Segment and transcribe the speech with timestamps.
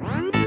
[0.00, 0.37] 新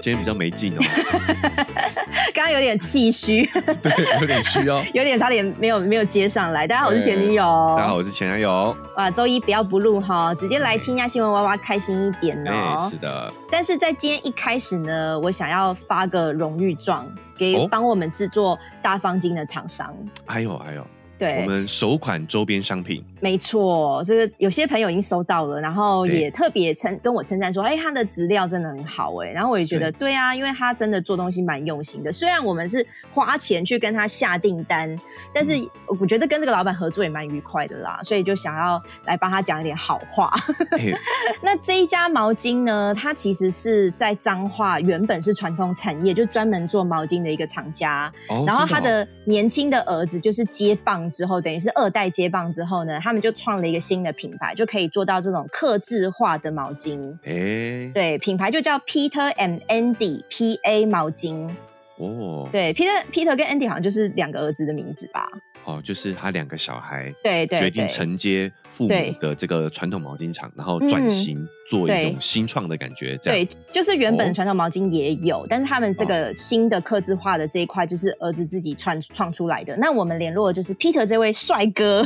[0.00, 0.78] 今天比较没劲哦，
[2.32, 3.44] 刚刚有点气虚，
[3.82, 4.82] 对，有点虚哦。
[4.94, 6.66] 有点差点没有没有接上来。
[6.66, 7.74] 大家好，我是前女友。
[7.76, 8.76] 大家好，我是前男友。
[8.96, 12.96] 哇，周一不要不录哈，直接来听一下新闻哇哇，开心一点哎，哦是。
[12.98, 19.92] 的，但是在今天一开始呢，我想要发个荣誉状给哦帮我们制作大方巾的厂商。
[20.26, 20.86] 哎呦哎呦，
[21.18, 30.14] 对，我们首款周边商品，没错，这个有些朋友已经收到了，然后也特别称跟我称赞说，哎，他的质料真的很好哎，然后我也觉得对。
[30.14, 32.10] 啊，因为他真的做东西蛮用心的。
[32.10, 34.98] 虽然我们是花钱去跟他下订单，
[35.32, 35.68] 但是嗯。
[36.00, 40.32] 我觉得跟这个老板合作也蛮愉快的啦，所以就想要来帮他讲一点好话。
[40.70, 40.92] 哎，
[41.42, 48.12] 那这一家毛巾呢，它其实是在彰化原本是传统产业，就专门做毛巾的一个厂家。
[48.28, 57.12] 哦然后他的年轻的儿子就是接棒之后，等于是二代接棒之后呢，他们就创了一个新的品牌，就可以做到这种刻字化的毛巾。
[57.24, 61.48] 哎，对，品牌就叫 Peter and Andy PA 毛巾。
[61.96, 65.28] 哦，对，Peter Peter 跟 Andy 好像就是两个儿子的名字吧？
[65.64, 79.76] 哦，就是他两个小孩对对决定承接父母的这个传统毛巾厂，然后转型做一种新创的感觉，这样对，就是原本哦传统毛巾也有，但是他们这个新的刻字化的这一块，就是儿子自己创创出来的。
[79.76, 82.02] 那我们联络的就是 Peter 这位帅哥。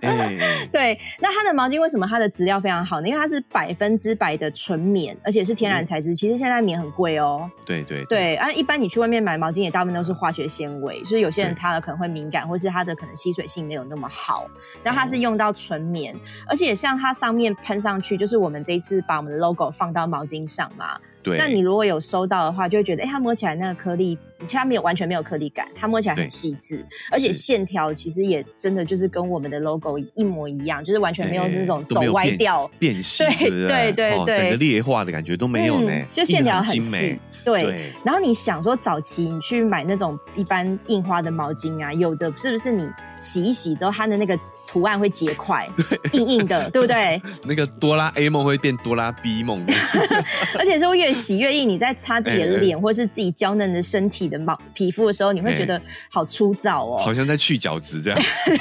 [0.00, 0.34] 哎，
[0.72, 3.06] 对，那他的毛巾为什么它的质量非常好呢？
[3.08, 6.14] 因为它是百分之百的纯棉，而且是天然材质。
[6.14, 7.50] 其实现在棉很贵哦。
[7.66, 14.46] 对对，对，啊，一般你去外面买毛巾也大部分都是化学纤维，所以有些人擦了可能会敏感，或是它的可能吸水性没有那么好。
[14.82, 16.14] 那它是哦用到纯棉，
[16.48, 20.98] 而且像它上面喷上去，就是我们这一次把我们的 logo 放到毛巾上嘛。
[21.22, 32.68] 对，那你如果有收到的话，就会觉得，哎、它摸起来那个颗粒，它没有完全没有颗粒感，它摸起来很细致，而且线条其实也真的就是跟我们的 logo 一模一样，就是完全没有是那种走歪掉。
[32.78, 37.64] 变形，对对对对整个裂化的感觉都没有呢嗯，就线条很细，，对。
[37.64, 42.88] 对，然后你想说，早期你去买那种一般印花的毛巾啊，有的是不是你
[43.18, 44.36] 洗一洗之后，它的那个
[44.72, 45.68] 图案会结块，
[46.12, 47.20] 硬硬的， 对不对？
[47.44, 49.62] 那个哆啦 A 梦会变哆啦 B 梦，
[50.58, 51.68] 而且是会越洗越硬。
[51.68, 55.78] 你在擦自己的脸或是自己娇嫩的身体的毛皮肤的时候，你会觉得
[56.10, 57.02] 好粗糙哦。
[57.02, 58.18] 好像在去角质这样。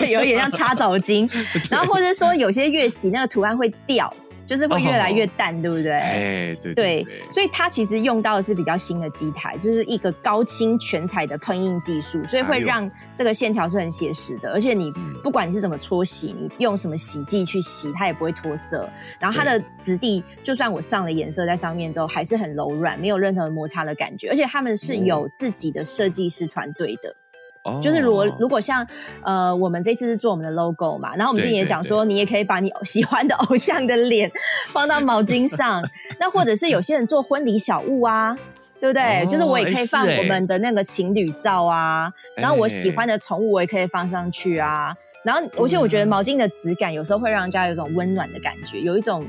[0.10, 1.30] 有一点像擦澡巾，
[1.70, 4.14] 然后或者说有些越洗那个图案会掉，
[4.52, 5.94] 就是会越来越淡，对不对？
[5.94, 18.90] 哎，对对对，所以它其实用到的是比较新的机台，就是一个高清全彩的喷印技术，所以会让这个线条是很写实的，而且你嗯不管你是怎么搓洗，你用什么洗剂去洗，它也不会脱色。
[19.22, 27.16] 然后它的质地，就算我上了颜色在上面之后，还是很柔软，没有任何摩擦的感觉，而且他们是有自己的设计师团队的。
[27.64, 28.86] 哦就是如果如果像
[29.24, 34.32] 呃，我们这次是做我们的 logo 嘛，然后我们之前也讲说，你也可以把你喜欢的偶像的脸
[34.74, 35.84] 放到毛巾上，
[36.20, 38.38] 那或者是有些人做婚礼小物啊。
[38.82, 39.22] 对不对？
[39.22, 44.92] 哦就是我也可以放我们的那个情侣照啊，然后我喜欢的的宠物我也可以放上去啊。
[45.24, 49.24] 然后，而且我觉得毛巾的质感有时候会让人家有一种温暖的感觉，有一种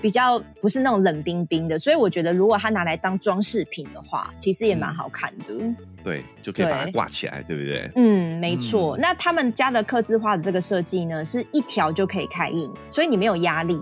[0.00, 1.78] 比较不是那种冷冰冰的。
[1.78, 5.54] 所以我觉得，如果它拿来当装饰品的话，其实也蛮好看的。
[6.02, 7.90] 对，就可以把它对挂起来，对不对？
[7.96, 8.96] 嗯，没错。
[8.98, 13.78] 那他们家的刻字化的这个设计呢，是一条就可以开印，所以你没有压力。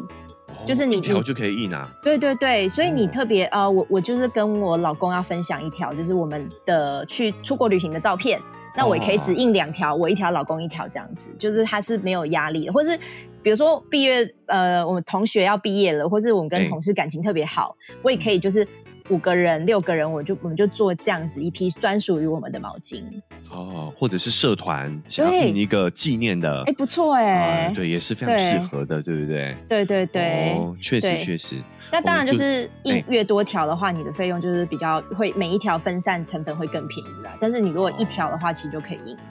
[0.67, 1.89] 就是你一条就可以印啊。
[2.03, 8.41] 对对对，所以你哦特别呃，我我就是跟我老公要分享一条，就是我们的去出国旅行的照片。
[8.77, 12.99] 那我也可以只印两条，我一条，老公一条这样子，就是他是没有压力的，或是
[13.49, 18.69] 比如说毕业，呃，我们同学要毕业了，或是我们跟哎同事感情特别好，我也可以就是
[19.09, 23.03] 五个人、六个人，我就我们就做这样子一批专属于我们的毛巾，
[23.51, 29.57] 哦，或者是社团想要对印一个纪念的，哎，不错哎、啊对，也是非常对适合的，对不对？
[29.67, 30.51] 对对对。
[30.51, 31.57] 哦，确实对确实，
[31.91, 37.35] 那当然就是哎印越多条的话，你的费用就是比较会每一条分散成本会更便宜啦。
[37.41, 39.23] 但是你如果一条的话，其实就可以印了。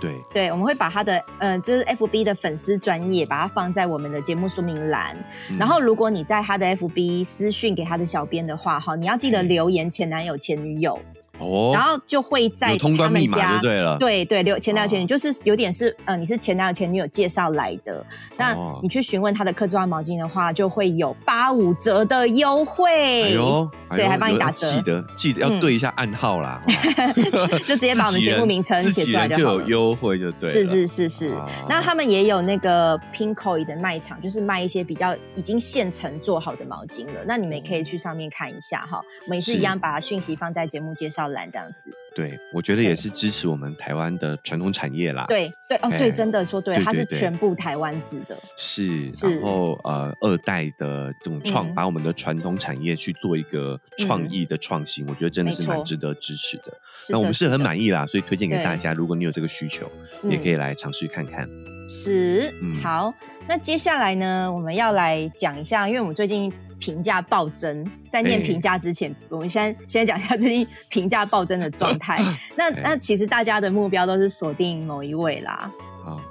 [0.00, 5.16] 对，对，我们会把他的呃，就是 FB 的粉丝专业，把它放在我们的节目说明栏。
[5.50, 5.56] 嗯。
[5.56, 10.98] 然后，如果你在他的 FB 私讯给他的小编的话，哈，你要记得留言前男友、前女友，
[11.38, 18.04] 哦，然后就会在通关密码他们家就对了，对对，留前男友前女就是有点是呃，你是前男友前女友介绍来的，
[18.36, 18.80] 那哦。
[18.82, 22.90] 你去询问他的客制化毛巾的话，就会有八五折的优惠。
[23.22, 24.70] 哎呦，哎对还帮你打折。
[24.70, 25.60] 记得记得要嗯。
[25.60, 26.60] 对一下暗号啦，
[27.32, 27.58] 哦。
[27.60, 29.62] 就直接把我们节目名称写出来就好了。
[29.62, 31.48] 有优惠就对，是是是是，哦。
[31.68, 37.12] 那他们也有那个 Pinkoi 的卖场，就是卖一些比较已经现成做好的毛巾了。
[37.26, 39.00] 那你们也可以去上面看一下哈。
[39.24, 41.90] 我们也是是一样把讯息放在节目介绍到蓝这样子。
[42.14, 48.36] 对，我觉得也是支持我们台湾的传统产业啦。，对对哦，哎对，真的说对，它是全部台湾制的。
[48.56, 56.72] 是，然后呃，二代的这种创，嗯把我们的传统产业去做一个创意的创新，我觉得真的是蛮值得支持的。
[57.10, 59.90] 那我们是很意，满意啦，所以推荐给大家，如果你有这个需求，
[60.22, 61.48] 嗯也可以来尝试看看。
[61.88, 63.12] 是嗯好。
[63.46, 66.50] 那接下来呢，我们要来讲一下，因为我们最近
[66.84, 72.22] 评价暴增，在念哎评价之前，我们先先讲一下最近评价暴增的状态。
[72.56, 75.70] 那哎那其实大家的目标都是锁定某一位啦，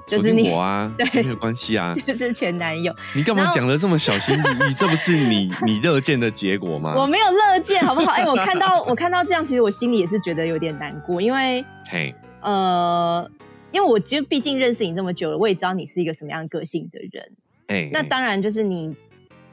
[0.06, 1.92] 就是你我啊， 对没有关系啊。
[2.06, 2.94] 就是前男友。
[3.16, 4.74] 你干嘛讲的这么小心翼翼？
[4.74, 6.94] 这不是你你乐见的结果吗？
[6.96, 8.12] 我没有乐见，好不好？
[8.12, 13.28] 哎、我看到我看到这样，其实我心里也是觉得有点难过，因为嘿，呃，
[13.72, 17.32] 因为我就毕竟认识你这么久了，我也知道你是一个什么样个性的人。
[17.66, 18.94] 哎，那当然就是你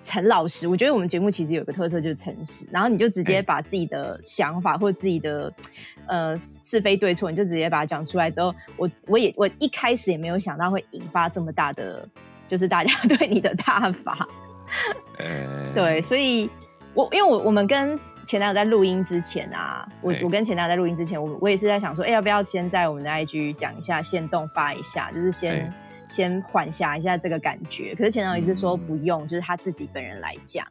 [0.10, 5.54] 很老实，我觉得我们节目其实有个特色就是诚实，然后你就直接哎把自己的想法或自己的
[6.08, 12.08] 呃是非对错，你就直接把它讲出来之后，我我也我一开始也没有想到会引发这么大的，
[12.48, 14.28] 就是大家 对你的挞伐。
[15.20, 15.46] 哎，
[15.76, 16.50] 对，所以
[16.94, 25.74] 我因为我我们跟前男友在录音之前啊，我哎我跟前男友在录音之前，我我也是在想说，哎、要不要先在我们的 IG 讲一下，限动发一下，就是先、哎
[26.12, 27.96] 先缓下一下这个感觉。
[27.96, 30.68] 可是前男友一直说嗯不用，就是他自己本人来讲，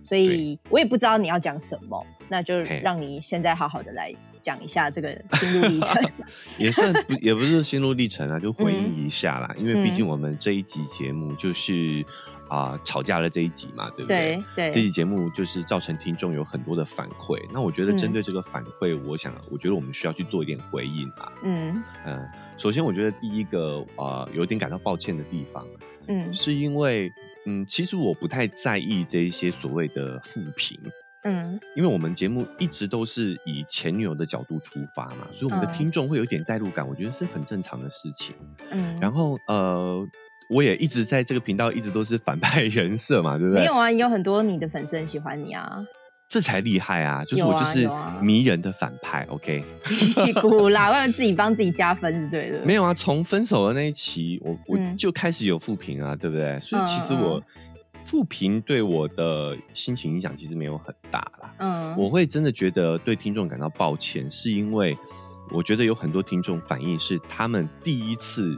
[0.00, 6.02] 所以我也不知道你要讲什么，那就哎让你现在好好的来讲一下这个心路历程。
[6.58, 9.52] 也算不也不是心路历程啊，就回嗯忆一下啦。
[9.58, 12.04] 因为毕竟我们这一集节目就是
[12.48, 14.36] 啊、吵架了这一集嘛，对不对？
[14.54, 21.32] 对对，这期节目就是造成听众有很多的反馈，那我觉得针嗯对这个反馈，我想，我觉得我们需要去做一点回应啊。
[21.42, 22.24] 嗯嗯，
[22.56, 25.66] 首先我觉得第一个呃有点感到抱歉的地方，
[26.08, 26.32] 嗯。
[26.32, 27.12] 是因为
[27.44, 30.78] 嗯，其实我不太在意这一些所谓的负评，
[31.24, 31.58] 嗯。
[31.74, 35.74] 因为我们节目一直都是以前女友的角度出发嘛，所以我们的嗯。
[35.74, 38.34] 听众会有一点代入感，我觉得是很正常的事情。
[38.70, 40.04] 嗯，然后呃，
[40.48, 43.60] 我也一直在这个频道一直都是反派人设嘛，对不对？
[43.60, 45.84] 没有啊，有很多你的粉丝很喜欢你啊，
[46.28, 47.24] 这才厉害啊！
[47.24, 47.88] 就是我就是
[48.20, 49.64] 迷人的反派，OK？
[49.86, 52.60] 屁股啦， 为了自己帮自己加分是对的。
[52.64, 56.58] 没有啊，从分手的那一期，我我嗯就开始有负评啊，对不对？
[56.60, 57.40] 所以其实我
[58.04, 61.54] 负评对我的心情影响其实没有很大啦。
[61.58, 64.96] 嗯，我会真的觉得对听众感到抱歉，是因为
[65.50, 68.56] 我觉得有很多听众反映是他们第一次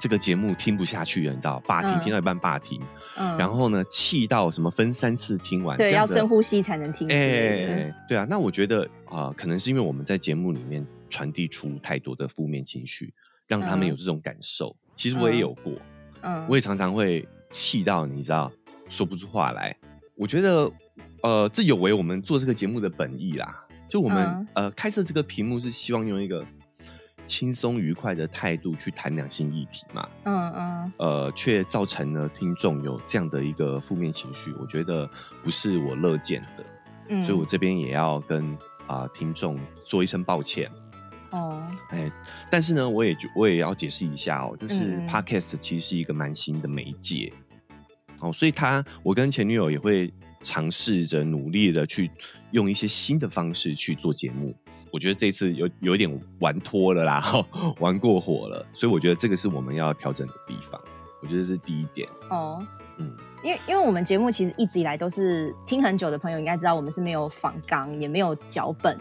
[0.00, 2.80] 这个节目听不下去了，你知道，霸听、嗯听到一半霸听，
[3.16, 7.94] 嗯然后呢气到什么分三次听完，对要深呼吸才能听哎。
[8.08, 13.12] 对啊，那我觉得啊、呃可能是因为我们在节目里面传递出太多的负面情绪，
[13.46, 14.74] 让他们嗯有这种感受。
[14.94, 15.72] 其实我也有过，
[16.22, 18.50] 嗯，我也常常会气到你知道
[18.88, 19.74] 说不出话来。
[20.14, 20.70] 我觉得
[21.22, 23.66] 呃，这有违我们做这个节目的本意啦。
[23.88, 26.46] 就我们、嗯呃开设这个屏幕是希望用一个
[27.30, 30.08] 轻松愉快的态度去谈两性议题嘛。
[30.24, 35.08] 嗯嗯呃，却造成了听众有这样的一个负面情绪，我觉得
[35.44, 36.64] 不是我乐见的。
[37.08, 40.68] 嗯，所以我这边也要跟啊、听众说一声抱歉。
[41.30, 42.10] 哦，哎，
[42.50, 47.32] 但是呢，我也就我也要解释一下哦，就是嗯 Podcast 其实是一个蛮新的媒介，
[48.18, 50.12] 哦，所以他我跟前女友也会
[50.42, 52.10] 尝试着努力的去
[52.50, 54.52] 用一些新的方式去做节目。
[54.92, 57.32] 我觉得这次有有点玩脱了啦，
[57.80, 60.80] 玩过火了，所以我觉得这个是我们要调整的地方。
[61.22, 62.64] 我觉得这是第一点，哦，
[62.96, 68.98] 嗯，因为因为我们节目其实一直以来都是听很久的朋友应该知道，我们是没有仿纲，也没有脚本，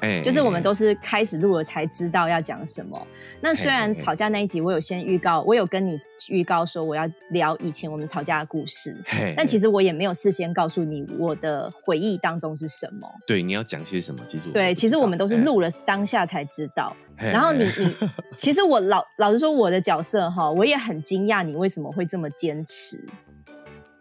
[0.00, 3.00] 哎，就是我们都是开始录了才知道要讲什么。
[3.40, 13.08] 那虽然吵架那一集我有先预告，我有跟你预告说我要聊以前我们吵架的故事，嘿，但其实实我也没有事先告诉你我的回忆当中是什么。
[13.26, 16.96] 对你要讲些什么，其实我对，其实我们都是哎录了当下才知道。
[17.16, 17.96] 嘿然后你你，
[18.36, 23.04] 其实我老老实说，我的角色哈，我也很惊讶你为什么会这么坚持。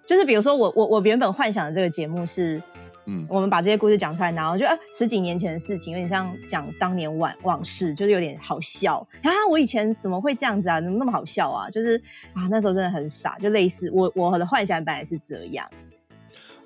[0.05, 2.61] 就是比如说我我我原本幻想的这个节目是，
[3.09, 9.31] 嗯我们把这些故事讲出来，然后就啊十几年前的事情，有点像讲当年往往事，就是有点好笑啊！
[9.49, 10.79] 我以前怎么会这样子啊？
[10.81, 11.69] 怎么那么好笑啊？
[11.69, 11.97] 就是
[12.33, 15.65] 啊，那时候真的很傻，就类似我我的幻想本来是这样，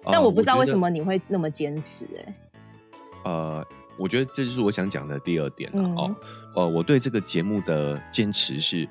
[0.04, 2.34] 但呃我不知道为什么你会那么坚持、哎，
[3.26, 3.66] 呃，
[3.98, 6.16] 我觉得这就是我想讲的第二点了、嗯哦。
[6.56, 8.90] 呃，我对这个节目的坚持是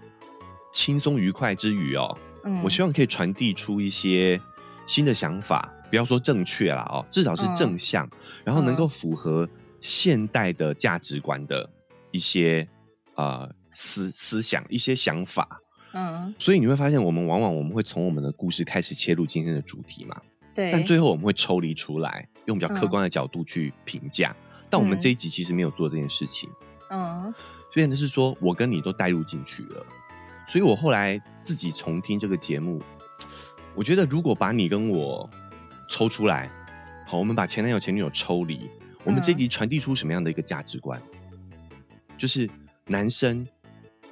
[0.72, 4.40] 轻松愉快之余哦，嗯，我希望可以传递出一些
[4.86, 7.54] 新的想法，不要说正确啦哦，至少是嗯。
[7.54, 8.08] 正向，
[8.44, 8.88] 然后能够嗯。
[8.88, 9.48] 符合
[9.80, 11.68] 现代的价值观的
[12.12, 12.66] 一些
[13.16, 15.60] 呃思思想、一些想法。
[15.92, 20.20] 嗯，所以你会发现，我们往往我们会从我们的故事开始切入今天的主题嘛，
[20.54, 22.88] 对，但最后我们会抽离出来，用比较客嗯。
[22.88, 24.34] 观的角度去评价。
[24.68, 25.00] 但我们嗯。
[25.00, 26.48] 这一集其实没有做这件事情，
[26.90, 27.34] 嗯。
[27.74, 29.84] 所以呢是说我跟你都带入进去了，
[30.46, 32.80] 所以我后来自己重听这个节目，
[33.74, 35.28] 我觉得如果把你跟我
[35.90, 36.48] 抽出来，
[37.04, 38.70] 好，我们把前男友前女友抽离，
[39.04, 40.98] 我们这集传递出什么样的一个价值观？
[42.16, 42.48] 就是
[42.86, 43.46] 男生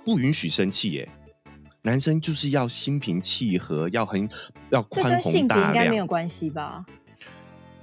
[0.05, 1.09] 不允许生气，耶，
[1.83, 4.29] 男生就是要心平气和，要很
[4.71, 6.07] 要这宽宏大应该没有量。
[6.07, 6.85] 关系吧？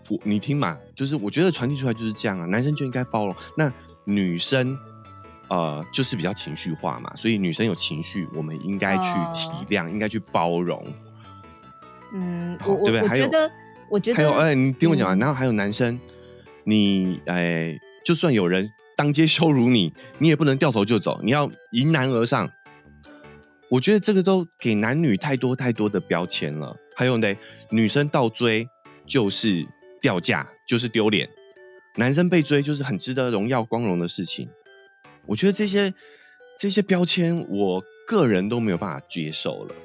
[0.10, 3.36] 我你听嘛，就是我觉得传递出来就是这样啊，男生就应该包容。
[3.58, 3.72] 那
[4.04, 4.78] 女生
[5.48, 10.86] 呃就是比较情绪化嘛，所以女生有情绪，我们应该去体哦谅，应该去包容。
[12.14, 13.52] 嗯，好对不对还有我觉得，
[13.89, 16.00] 我觉得还有，哎、你听我讲完，嗯然后还有男生，
[16.63, 22.50] 你哎、就算有人当街羞辱你，你也不能掉头就走，你要迎难而上。
[23.70, 26.75] 我觉得这个都给男女太多太多的标签了。
[26.96, 27.36] 还有呢，
[27.70, 28.68] 女生倒追
[29.06, 29.65] 就是
[30.00, 31.27] 掉价，就是丢脸；
[31.96, 34.48] 男生被追就是很值得荣耀光荣的事情。
[35.25, 35.94] 我觉得这些
[36.60, 39.75] 这些标签，我个人都没有办法接受了。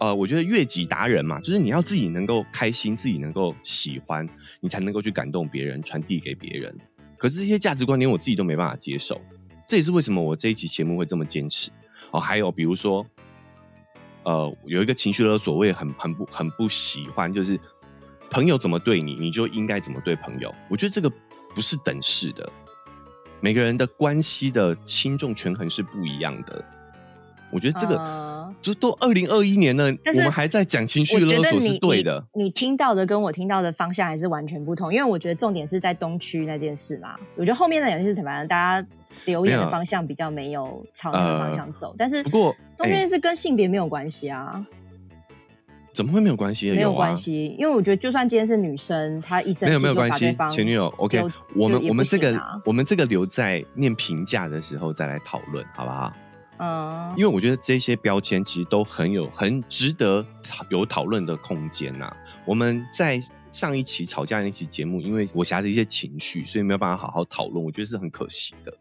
[0.00, 4.26] 呃，我觉得悦己达人嘛，就是你要自己能够开心，自己能够喜欢，
[4.60, 6.74] 你才能够去感动别人，传递给别人。
[7.18, 9.20] 可是这些价值观连我自己都没办法接受，
[9.68, 11.70] 这也是为什么我这一期节目会这么坚持。
[12.12, 13.06] 哦，还有比如说，
[14.22, 17.60] 呃，有一个情绪勒索，我也很很不很不喜欢，就是
[18.30, 20.50] 朋友怎么对你，你就应该怎么对朋友。
[20.70, 21.12] 我觉得这个
[21.54, 22.50] 不是等式的，
[23.40, 26.64] 每个人的关系的轻重权衡是不一样的。
[27.52, 27.98] 我觉得这个、
[28.60, 32.22] 就都二零二一年了，但我们还在讲情绪勒索是对的。
[32.34, 32.44] 你。
[32.44, 37.14] 你听到的跟我听到的方向还是完全不同，因为我觉得重点是在东区那件事嘛。
[37.36, 38.86] 我觉得后面那两件事，反正大家
[39.24, 44.66] 留言的方向比较没有朝那个方向走，但是不过哎东区那件事跟性别没有关系啊，
[45.94, 46.70] 怎么会没有关系？
[46.72, 51.22] 没有啊关系，因为我觉得就算今天是女生，她一生没有气没有关系前女友 OK，
[51.54, 56.12] 我们我们这个、我们这个留在念评价的时候再来讨论，好不好？
[56.62, 62.14] 嗯，因为我觉得这些标签其实都很有很值得讨有讨论的空间呐、
[62.44, 63.18] 我们在
[63.50, 68.72] 上一期吵架那期节目，因为我挟着一些情绪，所以没有办法好好讨论，我觉得是很可惜的。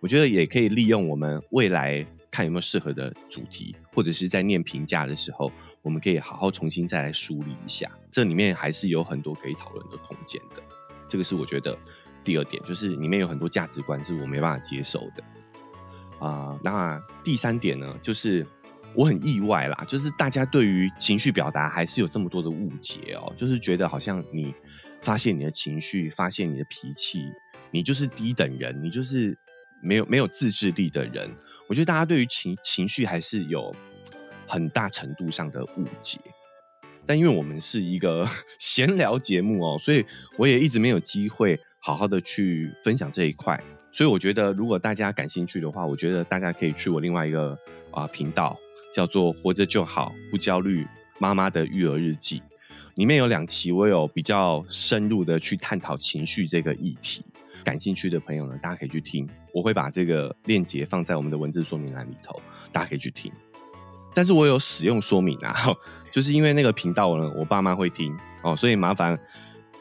[0.00, 5.52] 我觉得也可以利用我们未来看有没有适合的主题，或者是在念评价的时候，
[5.82, 10.62] 我们可以好好重新再来梳理一下，这里面还是有很多可以讨论的空间的。
[11.06, 11.76] 这个是我觉得
[12.24, 15.22] 第二点，就是里面有很多价值观是我没办法接受的。
[16.18, 18.46] 啊、那第三点呢，就是
[18.94, 24.54] 我很意外啦，就是大家对于情绪表达还是有这么多的误解哦，就是觉得好像你
[25.02, 27.20] 发现你的情绪，发现你的脾气，
[27.70, 29.36] 你就是低等人，你就是
[29.82, 31.30] 没有没有自制力的人。
[31.68, 33.74] 我觉得大家对于情情绪还是有
[34.46, 36.18] 很大程度上的误解。
[37.04, 38.26] 但因为我们是一个
[38.58, 40.04] 闲聊节目哦，所以
[40.38, 43.62] 我也一直没有机会好好的去分享这一块。
[43.96, 47.58] 所以我觉得，如果大家感兴趣的话，我觉得大家可以去我另外一个
[47.90, 48.54] 啊频、道，
[48.92, 50.86] 叫做“活着就好，不焦虑
[51.18, 52.42] 妈妈的育儿日记”。
[52.96, 57.24] 里面有两期，我有比较深入的去探讨情绪这个议题。
[57.64, 62.38] 感兴趣的朋友呢，大家可以去听，我会把这个链接放在我们的文字说明栏里头，
[62.70, 63.32] 大家可以去听。
[64.12, 65.54] 但是我有使用说明啊，
[66.12, 69.18] 就是因为那个频道呢，我爸妈会听哦，所以麻烦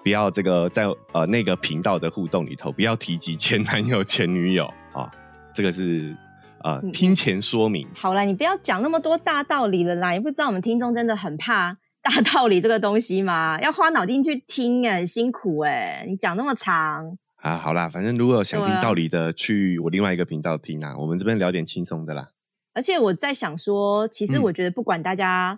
[0.05, 5.11] 不要这个在呃那个频道的互动里头不要提及前男友、前女友啊、
[5.51, 6.15] 这个是
[6.63, 7.87] 呃嗯听前说明。
[7.95, 10.11] 好啦，你不要讲那么多大道理了啦！
[10.11, 13.59] 你不知道我们听众真的很怕大道理这个东西吗？
[13.63, 20.95] 要花脑筋去听、欸，很辛苦哎、你讲那么长，啊，好啦，反正如果有想听道理的，去我另外一个频道听啊。
[20.99, 22.27] 我们这边聊点轻松的啦。
[22.75, 25.57] 而且我在想说，其实嗯我觉得不管大家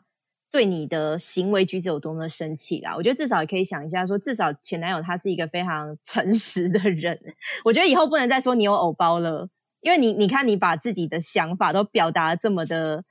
[0.49, 7.19] 对你的行为举止有多么生气啦，我觉得至少也可以想一下说至少前男友他是一个非常 诚实的人。
[7.65, 9.49] 我觉得以后不能再说你有偶包了，
[9.81, 13.03] 因为你你看你把自己的想法都表达得这么的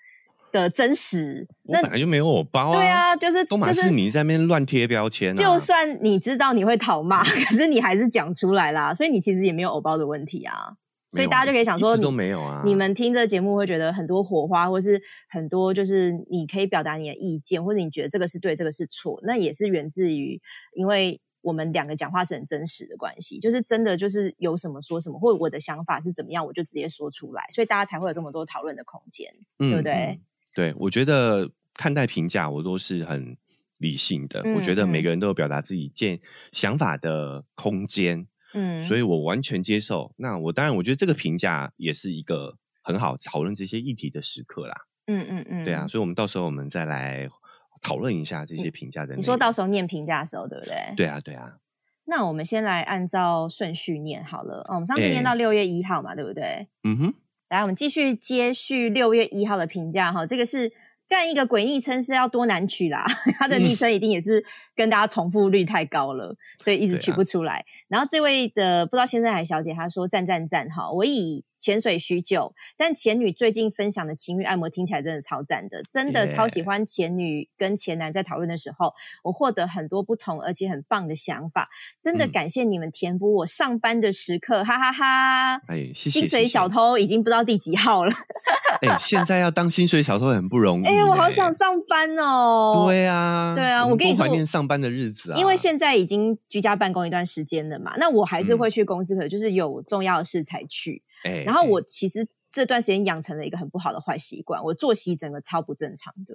[0.51, 2.79] 的真实，那本来就没有我包啊。
[2.79, 5.35] 对啊，就是都是是你在那边乱贴标签啊。
[5.35, 10.73] 就算你知道你会讨骂， 可是你还是讲出来啦，所以你其实也没有偶包的问题啊。
[11.13, 12.63] 所以大家就可以想说都没有啊。
[12.65, 20.41] 你们听这节目会觉得很多火花，或是很多就是你可以表达你的意见，或者你觉得这个是对，这个是错，那也是源自于
[20.75, 29.93] 因为我们两个讲话是很真实的关系，就是真的就是有什么说什么，或者我的想法是怎么样，我就直接说出来，所以大家才会有这么多讨论的空间，嗯对不对？
[29.93, 30.21] 嗯
[30.55, 33.37] 对，我觉得看待评价我都是很
[33.77, 36.19] 理性的，我觉得嗯每个人都有表达自己见
[36.51, 40.13] 想法的空间，嗯，所以我完全接受。
[40.17, 44.75] 那我当然，我觉得这个评价也是一个很好讨论这些议题的时刻啦。
[45.07, 45.87] 嗯嗯嗯，对啊，。
[45.87, 47.29] 所以我们到时候我们再来
[47.83, 49.15] 讨论一下这些评价的。
[49.15, 50.75] 你说到时候念评价的时候，对不对？
[50.97, 51.59] 对啊，对啊，
[52.07, 54.65] 那我们先来按照顺序念好了。
[54.69, 56.67] 哦，我们上次念到六月一号嘛，对不对？
[56.83, 57.15] 嗯哼，
[57.51, 60.25] 来，我们继续接续六月一号的评价哈。
[60.25, 60.73] 这个是
[61.09, 63.07] 干一个鬼昵称是要多难取啦，
[63.39, 64.45] 他的昵称一定也是
[64.75, 67.65] 跟大家重复率太高了，所以一直取不出来。
[67.89, 71.45] 然后这位的不知道先生还是小姐，他说赞赞赞哈，我以。
[71.59, 78.93] 潜水许久，但前女最近分享的情欲按摩听起来真的超赞的，真的超喜欢前女跟前男在讨论的时候，
[79.25, 81.69] 我获得很多不同而且很棒的想法，
[82.01, 85.63] 真的感谢你们填补我上班的时刻，哈哈哈！
[85.69, 88.13] 哎，薪水小偷已经不知道第几号了。
[88.83, 90.87] 哎，现在要当薪水小偷很不容易。
[90.87, 92.85] 哎，我好想上班哦。
[92.87, 95.39] 对啊，对啊，我跟你说，怀念上班的日子啊。
[95.39, 101.03] 因为现在已经居家办公一段时间了嘛，那我还是会去公司，可就是有重要的事才去。
[101.45, 106.35] 然后我其实这段时间养成了一个很不好的坏习惯，我作息整个超不正常的。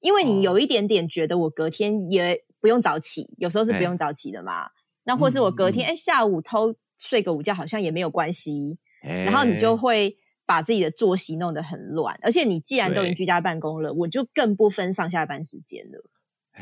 [0.00, 4.70] 因为你有一点点觉得我隔天也不用早起，有时候是不用早起的嘛。
[5.04, 12.18] 那或是我隔天哎下午偷睡个午觉好像也没有关系，然后你就会把自己的作息弄得很乱。
[12.22, 16.04] 而且你既然都已经居家办公了，我就更不分上下班时间了。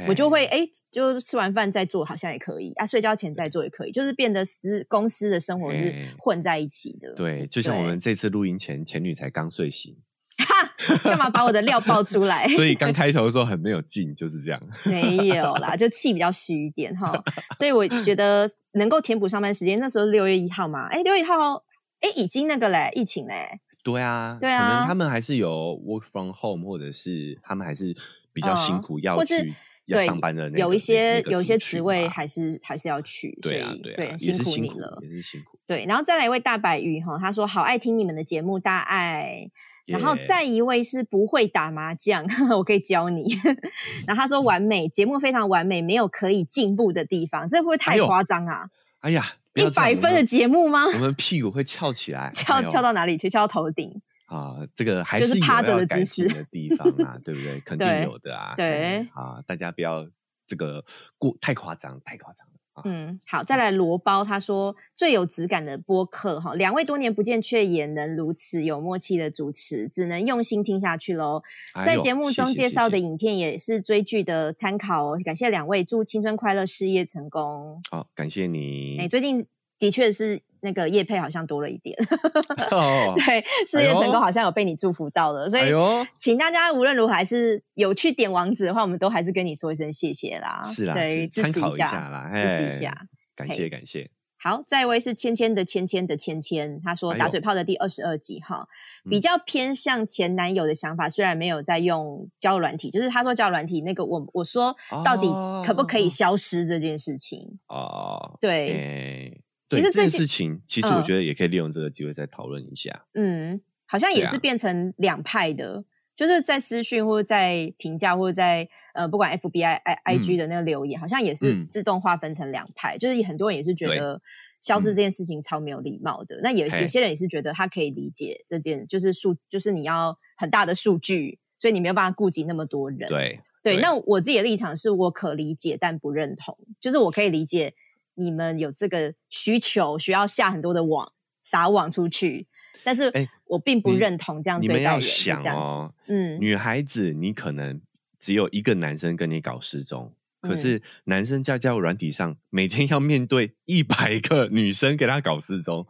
[0.07, 0.61] 我就会哎，
[0.93, 2.85] 就是吃完饭再做，好像也可以啊。
[2.85, 7.15] 睡觉前再做也可以，就是变得私公司的生活是混在一起的。
[7.15, 9.97] 对，就像我们这次录音前，前女才刚睡醒，
[10.39, 12.47] 哈，干嘛把我的料爆出来？
[12.49, 14.61] 所以刚 开头的时候很没有劲，就是这样。
[14.85, 17.23] 没有啦，就气比较虚一点哈。
[17.57, 21.65] 所以我觉得能够填补上班时间，那时候六月一号嘛，哎，六月一号，
[22.01, 23.61] 哎，已经那个嘞，疫情嘞。
[23.83, 25.49] 对啊，对啊，可能他们还是有
[25.87, 27.95] work from home，或者是他们还是
[28.33, 29.55] 比较辛苦要去。
[29.87, 35.59] 要上班的有一些有一些职位还是还是要去，对啊对，辛苦你了，也是辛苦。
[35.67, 39.51] 对，然后再来一位大白鱼哈，他说好爱听你们的节目，大爱。
[39.87, 43.39] 然后再一位是不会打麻将， 我可以教你。
[44.05, 48.69] 然后他说完美节目非常完美，没有可以进步的地方，这会不会太夸张啊？
[48.99, 50.87] 哎呀，一百分的节目吗？
[50.87, 53.31] 我们屁股会翘起来，翘翘到哪里去？
[53.31, 54.03] 翘到头顶。
[54.27, 57.61] 啊，这个还是趴着的姿势的地方啊，对不对？
[57.65, 58.55] 肯定有的啊。
[58.57, 60.07] 对啊，大家不要
[60.47, 60.85] 这个
[61.17, 62.53] 过太夸张，太夸张了。
[62.85, 71.43] 嗯，好，再来罗包，他说最有质感的播客哈，两位多年不见却也能如此有默契的主持，只能用心听下去喽。
[71.85, 77.81] 在节目中介绍的影片也是追剧的参考哦，感谢两位，祝青春快乐，事业成功。
[77.91, 78.99] 好，感谢你。
[78.99, 79.47] 哎，最近
[79.79, 80.43] 的确是。
[80.67, 81.97] 那个叶配好像多了一点，
[83.25, 85.73] 对，事业成功好像有被你祝福到了，所以
[86.19, 94.11] 请大家无论如何还是有去点网址的话，我们都还是跟你说一声谢谢啦，是啦，对，参考一下啦，支持一下，感谢感谢。
[94.39, 98.69] 好，再一位是芊芊的芊芊的芊芊，她说打嘴炮的第二十二集哈，
[99.09, 105.27] 比较偏向前男友的想法，虽然没有在用交友软体，就是他说交友软体那个我我说到底
[105.67, 109.41] 可不可以消失这件事情哦，对。
[109.69, 113.07] 其实这件事情，其实我觉得也可以利用这个机会再讨论一下。
[113.15, 122.97] 嗯，好像也是变成两派的，就是在私讯或者在评价或者在呃，不管 F B I I I G 的那个留言，好像也是自动划分成两派。
[122.97, 124.23] 就是很多人也是觉得
[124.61, 126.39] 消失这件事情超没有礼貌的。
[126.43, 133.09] 那有有些人也是觉得他可以理解这件，就是数，就是你要很大的数据，所以你没有办法顾及那么多人。
[133.09, 136.57] 对对，那我自己的立场是我可理解，但不认同。
[136.81, 137.75] 就是我可以理解。
[138.17, 142.49] 你们有这个需求，需要下很多的网撒网出去，
[142.83, 143.13] 但是
[143.45, 144.83] 我并不认同这样对待人。
[144.83, 147.81] 你们要想哦，嗯，女孩子你可能
[148.19, 155.87] 只有一个男生跟你搞失踪，可是男生在交友软体上每天要面对一百个女生给他搞失踪，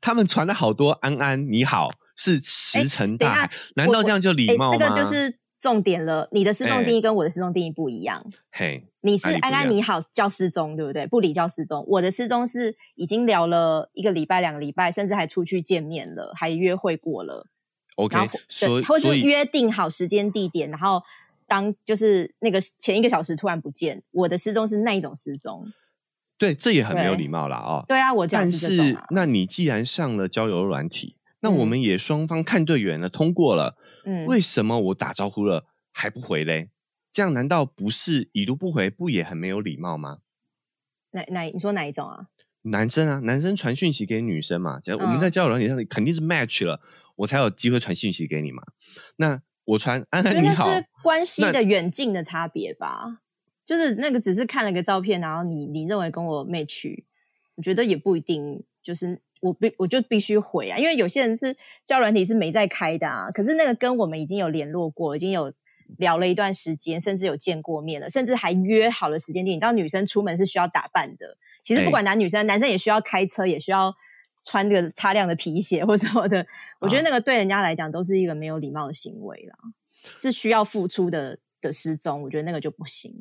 [0.00, 4.76] 他们传了好多安安你好是石沉大海，难道这样就礼貌吗？
[4.76, 8.24] 这个就是重点了，你的失踪定义跟我的失踪定义不一样。
[8.50, 8.84] 嘿。
[9.02, 11.06] 你是安安你好叫失踪对不对？
[11.06, 11.84] 不理叫失踪。
[11.86, 17.46] 我的失踪是已经聊了一个礼拜、两个礼拜，甚至还出去见面了，还约会过了。
[17.94, 21.00] OK，所以，或是约定好时间地点，然后
[21.46, 25.72] 当就是那个前一个小时突然不见，我的失踪是那一种失踪。
[26.36, 27.84] 对，这也很没有礼貌了哦。
[27.86, 29.00] 对啊，我讲是这种。
[29.10, 33.76] 那你既然上了交友软体，那我们也双方看对眼了，通过了。
[34.06, 36.70] 嗯，为什么我打招呼了还不回嘞？
[37.12, 40.20] 这样难道不是已读不回，不也很没有礼貌吗？
[41.10, 42.28] 哪哪你说哪一种啊？
[42.62, 46.80] 男生啊，男生传讯息给女生嘛，假如我们在交友软件上肯定是 match 了，
[47.16, 48.62] 我才有机会传讯息给你嘛。
[49.16, 53.22] 那我传安安你好，是关系的远近的差别吧？
[53.64, 57.04] 就是那个只是看了个照片，然后你你认为跟我 match，
[57.54, 65.52] 我觉得也不一定，就是我必我就必须回啊，因为有些人是交友软体是没在开的啊，可是那个跟我们已经有联络过，已经有。
[65.98, 69.46] 聊了一段时间，甚至有见过面了，甚至还约好了时间。
[69.46, 73.94] 你知道女生出门是需要打扮的，其实不管男女生，男生也需要开车，也需要
[74.42, 76.44] 穿个擦亮的皮鞋或什么的。
[76.80, 79.56] 我觉得那个对人家来讲都是一个没有礼貌的行为啦，
[80.18, 82.20] 是需要付出的的失踪。
[82.20, 83.14] 我觉得那个就不行。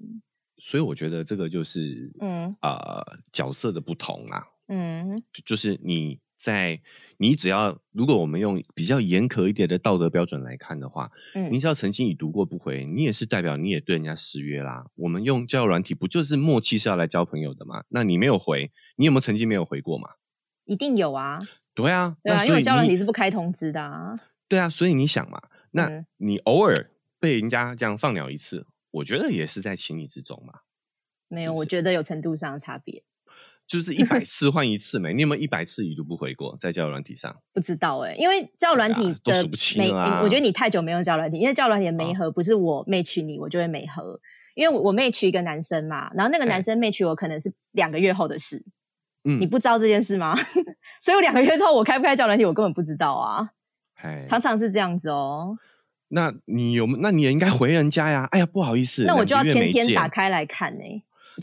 [0.57, 2.99] 所以我觉得这个就是嗯呃
[3.31, 6.19] 角色的不同啊，嗯，就是你。
[6.37, 6.79] 在
[7.17, 14.85] 你只要，如果我们用比较严苛一点的道德标准来看的话，嗯，你只要曾经已读过不回，你也是代表你也对人家失约啦。
[14.97, 17.85] 我们用交友软体不就是默契是要来交朋友的吗？
[17.87, 20.09] 那你没有回，你有没有曾经没有回过嘛？
[20.65, 21.41] 一定有啊。
[21.73, 24.19] 对啊，对啊，因为交友软体是不开通知的啊。
[24.47, 30.59] 对啊，所以你想嘛，那你偶尔被人家这样放鸟一次，我觉得也是在情理之中嘛。
[31.29, 33.03] 没有，我觉得有程度上的差别。
[33.67, 35.13] 就是一百次换一次没？
[35.13, 37.35] 你有没有一百次已读不回过在交友软体上？
[37.51, 39.43] 不知道哎，因为交友软体的
[39.77, 39.89] 没，
[40.21, 44.19] 我觉得你太久没用交友软体，因为交友软体没合不是我 match 你，我就会没合，
[44.53, 48.63] 因为我 match 一个男生嘛，然后那个男生 match 我可能是两个月后的事，
[49.23, 50.35] 嗯，你不知道这件事吗？
[51.01, 53.49] 所以我两个月后我开不开交友软体，我根本不知道啊，
[54.27, 55.57] 常常是这样子哦。
[56.09, 56.85] 那你有？
[56.99, 58.27] 那你也应该回人家呀？
[58.31, 60.83] 哎呀，不好意思，那我就要天天打开来看呢。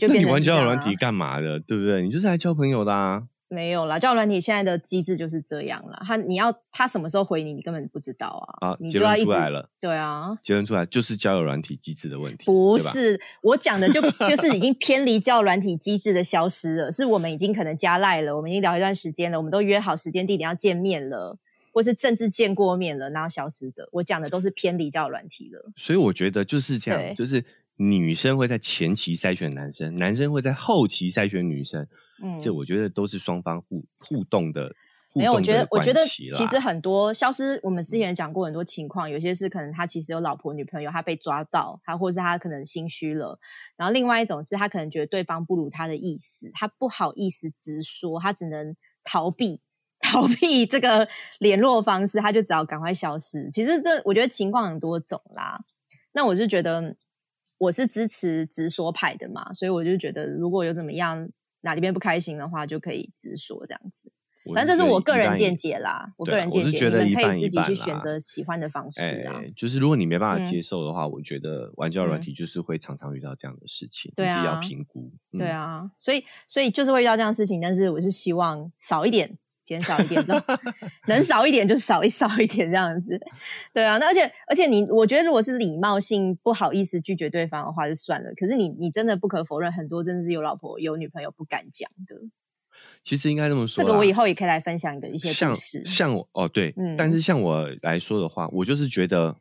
[0.01, 1.59] 那你玩交友软体干嘛的？
[1.59, 2.01] 对不对？
[2.01, 3.23] 你就是来交朋友的啊！
[3.49, 6.01] 没有啦，交友软体现在的机制就是这样了。
[6.03, 8.69] 他你要他什么时候回你，你根本不知道啊！
[8.69, 9.69] 啊，结论出来了。
[9.79, 12.45] 对啊，结论出来就是交友软体机制的问题。
[12.45, 16.91] 不是我讲的，就就是已经偏离交友软体机制的消失了。
[16.91, 21.37] 是我们已经可能加赖了，我们已经聊一段时间了，我们都约好时间地点要见面了，
[21.71, 23.87] 或是甚至见过面了，然后消失的。
[23.91, 25.71] 我讲的都是偏离交友软体了。
[25.77, 27.45] 所以我觉得就是这样，就是。
[27.77, 31.87] 女生会在前期筛选男生，男生会在后期筛选女生。
[32.23, 34.75] 嗯，这我觉得都是双方互互动的。
[35.15, 43.39] 没有，我觉得，我觉得其实很多消失，我们之前讲过很多情况，有些是可能他其实有老婆女朋友，他被抓到，他或者是他可能心虚了。
[43.75, 49.61] 然后另外一种是他可能觉得对方不如他的意思，他不好意思直说，他只能逃避
[50.01, 51.07] 逃避这个
[51.39, 53.49] 联络方式，他就只好赶快消失。
[53.51, 55.59] 其实这我觉得情况很多种啦。
[56.13, 56.95] 那我就觉得。
[57.63, 61.29] 我是支持直说派的嘛，所以我就觉得如果有怎么样
[61.61, 64.11] 哪里边不开心的话，就可以直说这样子。
[64.53, 69.39] 反正这是我个人见解啦，我个人见解，你们可以自己去选择喜欢的方式啊。
[69.55, 75.13] 就是如果你没办法接受的话，我觉得玩交软体就是会常常遇到这样的事情，自己要评估。
[75.31, 79.37] 对啊，所以所以就是会遇到这样的事情，但是我是希望少一点。
[79.73, 80.23] 减少一点，
[81.07, 83.19] 能少一点就少一少一点这样子，
[83.73, 83.97] 对啊。
[83.97, 88.31] 那而且而且你，我觉得如果是礼貌性不好意思拒绝对方的话就算了。
[88.35, 92.15] 可是你你真的不可否认，很多真的是有老婆有女朋友不敢讲的。
[93.03, 95.83] 其实应该这么说，这个我以后也可以来分享一个一些故事。
[95.85, 99.35] 像我哦对，但是像我来说的话，我就是觉得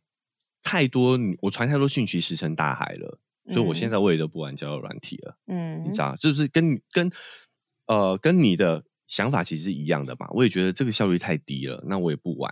[0.62, 3.18] 太多我传太多讯息石沉大海了，
[3.48, 5.36] 所以我现在我也都不玩交友软体了。
[5.46, 7.10] 嗯，你知道，就是跟跟
[7.86, 8.84] 呃跟你的。
[9.06, 12.50] 想法其实是一样的嘛，我也觉得这个效率太低了，那我也不玩，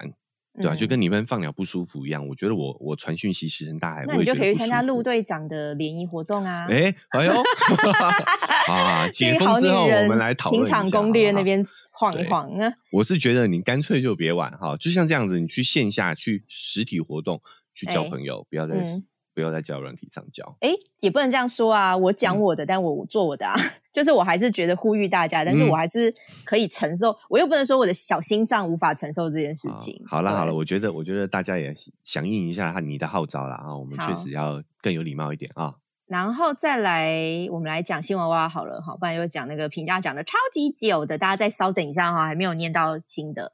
[0.54, 0.74] 对吧？
[0.74, 6.66] 就跟你们放鸟不舒服一样，我觉得我我传讯息石沉大海，那你就可以参加陆队长的联谊活动啊！
[6.68, 7.32] 哎，哎呦，
[8.68, 12.72] 啊，解封之后我们来讨论情场攻略那边晃一晃啊！
[12.92, 17.40] 我是觉得你干脆就别玩哈，就像这样子，你去线下去实体活动
[17.74, 19.00] 去交朋友，不要再。
[19.40, 21.96] 不要在交友软体上交，哎，也不能这样说啊！
[21.96, 23.54] 我讲我的，但我做我的啊，
[23.90, 30.00] 就是我还是觉得呼吁大家，但是我还是可以承受，我又不能说我的小心脏无法承受这件事情。
[30.06, 31.74] 好了好了，我觉得我觉得大家也
[32.04, 33.76] 响应一下你的号召了啊！
[33.76, 35.74] 我们确实要更有礼貌一点啊。
[36.06, 43.52] 然后再来，我们来讲新闻哇好了哈，不然又讲那个评价讲的超级久的，大家再稍等一下哈，还没有念到新的。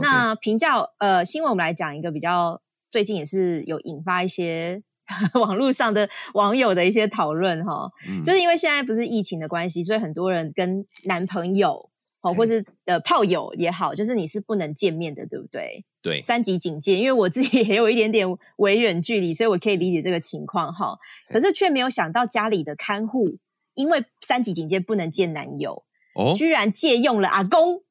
[0.00, 4.82] 那评价呃新闻，我们来讲一个比较最近也是有引发一些。
[5.34, 7.90] 网络上的网友的一些讨论哈，
[8.24, 11.90] 就是因为现在不是疫情的关系，所以很多人跟男朋友
[12.22, 15.84] 哦，或是呃炮友也好，就是你是不能见面的，对不对？
[16.02, 20.98] 对，三级警戒，因为我自己 也有一点点微远距离，所以我可以理解这个情况哈。
[21.28, 23.38] 可是却没有想到家里的看护，
[23.74, 27.82] 因为三级警戒不能见男友，哦，居然借用了阿公。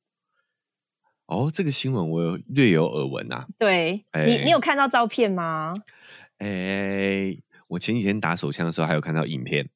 [1.28, 3.48] 哦，这个新闻我有略有耳闻啊。
[3.58, 5.74] 对你，你有看到照片吗？
[6.38, 7.36] 哎，
[7.68, 9.70] 我前几天打手枪的时候，还有看到影片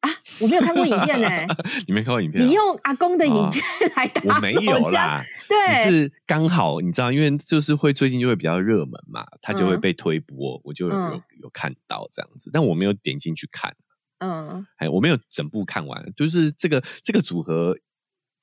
[0.00, 0.10] 啊！
[0.40, 1.28] 我没有看过影片呢。
[1.86, 2.44] 你没看过影片？
[2.44, 3.64] 你用阿公的影片
[3.96, 13.74] 来打我没有啦，对，只是刚好你知道，因为就是会最近就会比较热门嘛，它就会被推播，我就有有看到这样子，但我没有点进去看。
[14.18, 17.76] 嗯，哎，我没有整部看完，就是这个这个组合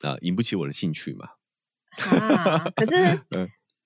[0.01, 1.29] 啊，引不起我的兴趣嘛。
[1.97, 3.19] 啊，可是。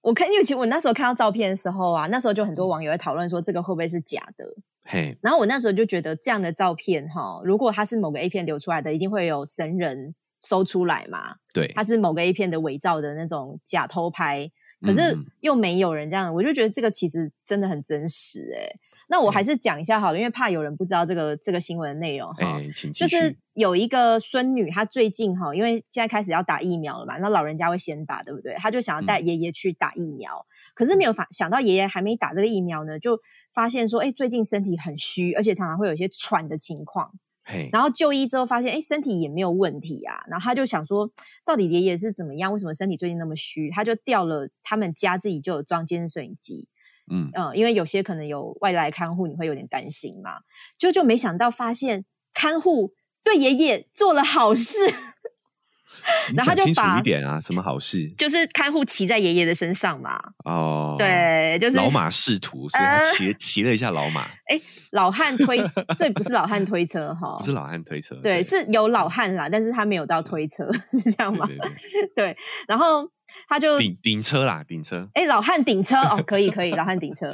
[0.03, 4.45] 我看，因为其实我那时候看到照片的时候啊，那时候就很多网友在讨论说这个会不会是假的？
[4.83, 11.35] 嘿，然后我那时候就觉得这样的照片哈，如果它是某个 A 片流出来的，一定会有神人搜出来嘛。
[11.53, 18.75] 对，它是某个 A 片的伪造的那种假偷拍，可是嗯又没有人这样，我就觉得这个其实真的很真实哎、
[19.13, 22.59] 那我还是讲一下好了，因为怕有人不知道这个这个新闻的内容哈。
[22.91, 28.55] 就是有一个孙女，她最近哈，因为现在开始要打疫苗了嘛，那老人家会先打，对不对？
[28.55, 33.19] 她就想要带嗯爷爷去打疫苗，可是没有发想到爷爷还没打这个疫苗呢，就
[33.53, 37.11] 发现说，哎，最近身体很虚，而且常常会有一些喘的情况。
[37.45, 40.23] 嘿，然后就医之后发现，哎，身体也没有问题啊。
[40.27, 41.11] 然后他就想说，
[41.45, 42.51] 到底爷爷是怎么样？
[42.51, 43.69] 为什么身体最近那么虚？
[43.69, 46.69] 他就调了他们家自己就有装监视摄影机，
[47.11, 50.39] 嗯，嗯，因为有些可能有外来看护，你会有点担心嘛。
[50.77, 54.85] 就就没想到发现看护对爷爷做了好事，
[56.29, 60.19] 你然后他就把一点啊，什么好事就是看护骑在爷爷的身上嘛。
[60.43, 64.59] 哦？，对，就是老马仕途，所以他呃骑骑了一下老马，哎
[64.91, 65.57] 老汉推，
[65.97, 71.45] 这不是老汉推车哈不，是老汉推车，对，是有老汉啦，但是他没有到推车，是这样吗？
[71.47, 72.37] 对对对， 对，
[72.67, 73.09] 然后
[73.47, 77.33] 他就顶顶车啦，顶车，哎，老汉顶车哦，可以可以， 老汉顶车。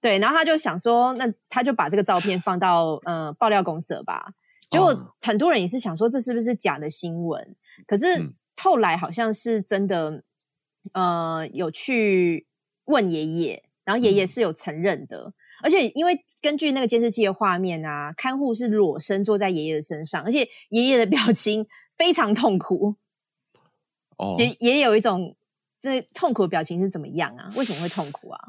[0.00, 4.32] 对，然后他就想说，那他就把这个照片放到呃爆料公社吧。
[4.70, 7.56] 结果哦很多人也是想说，这是不是假的新闻？
[7.86, 10.22] 可是嗯后来好像是真的，
[10.92, 12.46] 呃，有去
[12.84, 15.32] 问爷爷，然后爷爷嗯是有承认的。
[15.62, 22.94] 而且因为根据那个监视器的画面啊，看护是裸身坐在爷爷的身上，而且爷爷的表情非常痛苦，
[24.18, 25.34] 哦，也也有一种
[25.80, 27.50] 这痛苦的表情是怎么样啊？
[27.56, 28.40] 为什么会痛苦啊？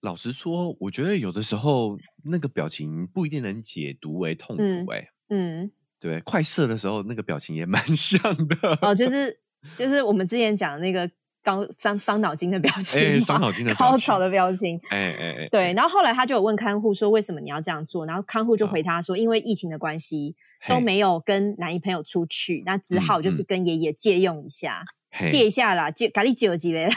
[0.00, 9.40] 老实说，我觉得有的时候那个表情不一定能解读为痛苦、欸哎、嗯，对，快射的时候那个表情也蛮 像的，哦，就是
[9.74, 11.10] 就是我们之前讲的那个
[11.42, 14.80] 高伤伤脑筋的表情伤脑筋的表情高潮的表情。
[14.90, 18.04] 哎哎哎，对，然后后来他就有问看护说，为什么你要这样做？
[18.06, 20.36] 然后看护就回他说，因为疫情的关系，
[20.68, 26.88] 都嘿没有跟男朋友出去，那只好就是嗯跟爷爷借用一下，嘿借一下啦，借咖喱借几嘞。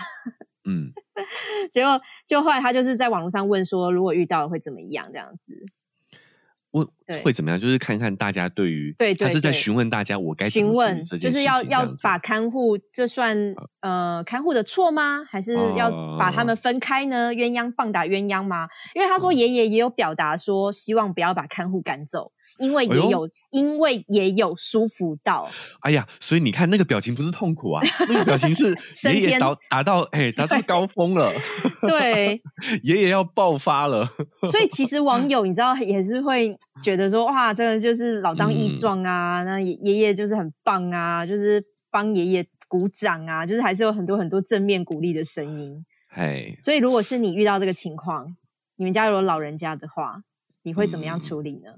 [0.65, 0.91] 嗯，
[1.71, 5.09] 结果就后来他就是在网络上问说，如果遇到了会怎么样？
[5.11, 5.65] 这样子。
[6.73, 6.83] 我
[7.23, 7.59] 会怎么样？
[7.59, 13.37] 就是看看大家对于对对他是在询问大家我该询问就是要要把看护，这算
[13.81, 15.23] 呃看护的错吗？
[15.29, 17.31] 还是要把他哦们分开呢？
[17.31, 18.67] 鸳鸯棒打鸳鸯吗？
[18.95, 22.31] 因为他说哦爷爷也有表达说，希望不要把看护赶走，
[22.63, 25.49] 因为也有、因为也有舒服到，
[25.81, 28.73] 哎呀，所以你看那个表情不是痛苦啊，那个表情是
[29.11, 31.33] 爷爷达达到哎达到高峰了，
[31.81, 32.41] 对，
[32.83, 34.09] 爷爷要爆发了，
[34.49, 38.75] 所以其实网友你知道也是会觉得说，哇，这个就是老当益嗯。
[38.75, 45.85] 壮啊，那爷爷爷就是很棒啊，就是帮爷爷鼓掌啊，就是还是有很多很多正面鼓励的声音。
[46.09, 48.35] 嘿，所以，如果是你遇到这个情况，
[48.77, 50.21] 你们家有老人家的话，
[50.63, 51.19] 你会怎么样嗯。
[51.19, 51.71] 处理呢？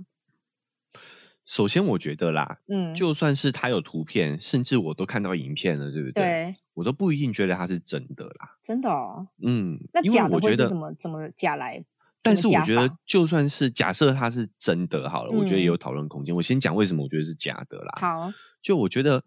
[1.45, 6.23] 首先我觉得啦，嗯，就算是他有图片，甚至我都看到影片了，对不对？
[6.23, 8.58] 对，我都不一定觉得他是真的啦。
[8.63, 9.27] 真的哦。
[9.41, 11.86] 嗯，那假的会是我觉得什么怎么假来？
[12.23, 16.36] 但是我觉得，就算是假设他是真的好了，我觉得也嗯有讨论空间。
[16.36, 17.99] 我先讲为什么我觉得是假的啦。
[18.01, 19.23] 好，就我觉得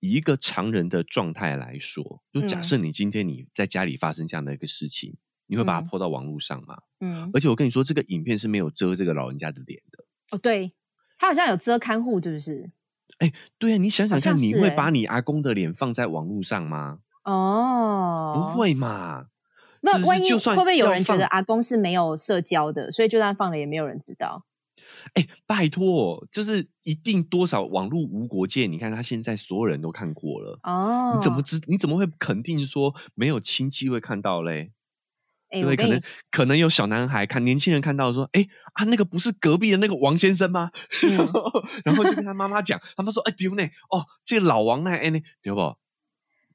[0.00, 5.14] 以一个常人的状态来说，就假嗯设你今天你在家里发生这样的一个事情，
[5.46, 6.78] 你会把它嗯抛到网络上吗？
[7.00, 10.04] 嗯，而且我跟你说，这个影片是没有遮这个老人家的脸的。
[10.30, 10.72] 哦，对，
[11.18, 12.70] 他好像有遮看护，是不是？
[13.18, 17.00] 哎对啊，你想想看，你会把你阿公的脸放在网络上吗？
[17.24, 18.58] 哦，不。
[18.58, 19.26] 会嘛？
[19.80, 24.44] 那万一就算会不会有人觉得阿公是没有社交的，所以就算放了也没有人知道？
[25.14, 28.66] 哎、拜托，就是一定多少网络无国界？
[28.66, 31.60] 你看他现在所有人都看过了，哦，你怎么知？
[31.66, 34.72] 你怎么会肯定说没有亲戚会看到嘞？
[35.50, 35.98] 哎，对，可能
[36.30, 40.70] 可能有小男孩看年轻人看到说，哎啊，那个不是隔壁的那个王先生吗？
[41.02, 41.50] 嗯然后
[41.84, 45.76] 然后就跟他妈妈讲，他妈说，哎丢呢，哦，这个老王那哎呢，对不？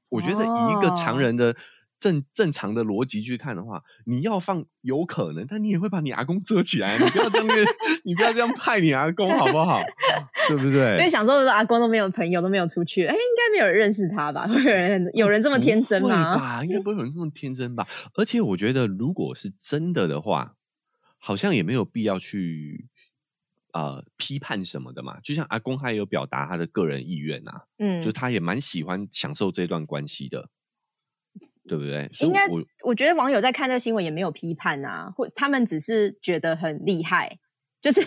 [0.09, 1.55] 我觉得以一个常哦人的
[1.99, 7.47] 正正常的逻辑去看的话，你要放有可能，但你也会把你阿公遮起来，你不要这样，
[8.05, 9.81] 你不要这样派你阿公好不好？
[10.47, 11.09] 对不对因为对？
[11.09, 14.47] 想说阿公都没有朋友，都没有出去，哎，应该没有人认识他吧？
[14.47, 16.35] 会有人有人这么天真吗？
[16.35, 16.63] 吧？
[16.63, 17.87] 应该不会有人这么天真吧？
[18.15, 20.55] 而且我觉得，如果是真的的话，
[21.17, 22.87] 好像也没有必要去
[23.71, 25.19] 呃批判什么的嘛。
[25.21, 30.49] 就像阿公他也有表达他的个人意愿啊，嗯就，他也蛮喜欢享受这段关系的，
[31.67, 32.09] 对不对？
[32.19, 37.39] 应该我我觉得网友在看这个新闻也没有批判啊，或他们只是觉得很厉害，
[37.81, 38.01] 就是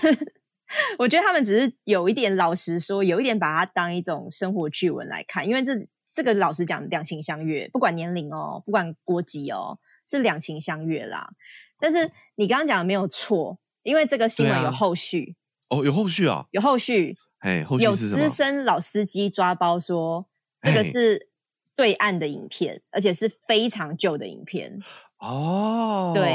[0.99, 11.31] 我觉得他们只是有一点老实说，有一点把它当一种生活趣闻来看，因为这这个老实讲，两情相悦，不管年龄哦，不管国籍哦，是两情相悦啦。
[11.79, 15.37] 但是你刚刚讲的没有错，因为这个新闻有后续，
[15.69, 16.47] 哦，有后续啊？
[16.53, 17.95] 有后续，哎，后续有？
[17.95, 20.27] 资深老司机抓包说
[20.61, 21.29] 这个哎是
[21.77, 24.81] 对岸的影片，而且是非常旧的影片。
[25.19, 26.33] 哦，对，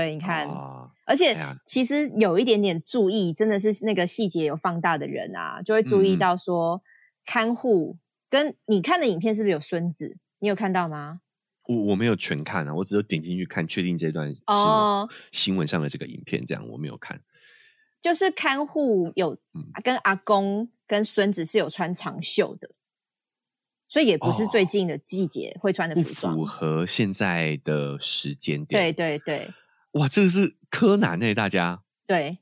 [0.00, 6.82] 你看，啊而且哎其实有一点点注意，真的是那个细节有放大的人啊，就会注意嗯到说，
[7.26, 7.98] 看护
[8.30, 10.16] 跟你看的影片是不是有孙子？
[10.38, 11.20] 你有看到吗？
[11.68, 17.20] 我我没有全看啊，我只有点进去看，确定这段哦新闻上的这个影片，这样我没有看。
[18.00, 22.70] 就是看护有嗯跟阿公跟孙子是有穿长袖的，
[23.88, 26.34] 所以也不是最哦近的季节会穿的服装。
[26.34, 28.92] 符合现在的时间点。
[28.92, 29.48] 对，对对
[29.92, 31.82] 哇，这个是柯南诶、大家。
[32.06, 32.38] 对，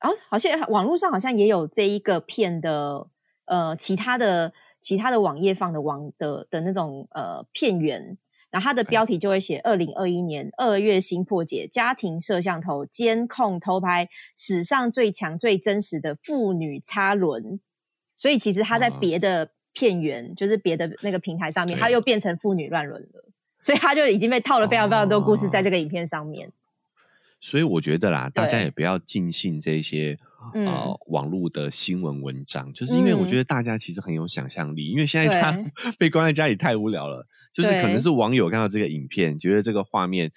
[0.00, 3.08] 然后好像网络上好像也有这一个片的
[3.46, 8.16] 呃其他的其他的网页放的网的的那种呃片源，
[8.50, 17.60] 然后它的标题就会写二零二一年二月新破解家庭摄像头监控偷拍史上最强最真实的妇女插轮，
[18.14, 18.98] 所以其实它在哇。
[18.98, 21.80] 别的片源，就是别的那个平台上面，对。
[21.80, 23.24] 它又变成妇女乱伦了。
[23.60, 25.62] 所以它就已经被套了非常非常多故事在哦。
[25.64, 26.50] 这个影片上面。
[27.40, 30.18] 所以我觉得啦，大家也不要尽信这些
[30.54, 30.64] 嗯。
[30.66, 33.28] 呃网络的新闻文章，就是因为我嗯。
[33.28, 35.52] 觉得大家其实很有想象力，因为现在他
[35.98, 40.30] 被关在家里太无聊了，就是可能是网友看到这个影片，觉得这个画面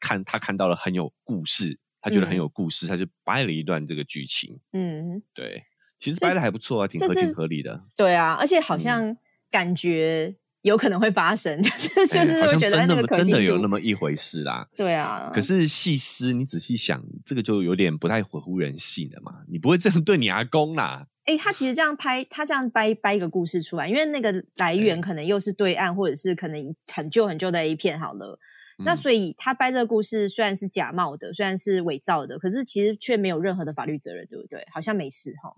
[0.00, 2.38] 看他看到了很有故事，他觉得很嗯。
[2.38, 5.62] 有故事，他就掰了一段这个剧情，嗯，对，
[5.98, 7.84] 其实掰的还不错啊，挺合情合理的。
[7.96, 8.80] 对啊，而且好嗯。
[8.80, 9.16] 像
[9.50, 10.36] 感觉
[10.66, 14.68] 有可能会发生， 就是就是会觉得哎真的那个真的有那么一回事啦。
[14.76, 15.30] 对啊。
[15.32, 19.42] 可是细思，你仔细想，这个就有点不太合乎人性了嘛。
[19.48, 21.06] 你不会这样对你阿公啦？
[21.26, 28.38] 哎、他其实这样拍，他这样掰掰一个故事出来，因为那个来源哎可能又是对岸，或者是可能很旧很旧的 A 片好了。
[28.84, 34.66] 那嗯所以他掰这个故事虽然是假冒的，虽然是伪造的，可是其实却没有任何的法律责任，对不对？
[34.70, 35.50] 好像没事哈，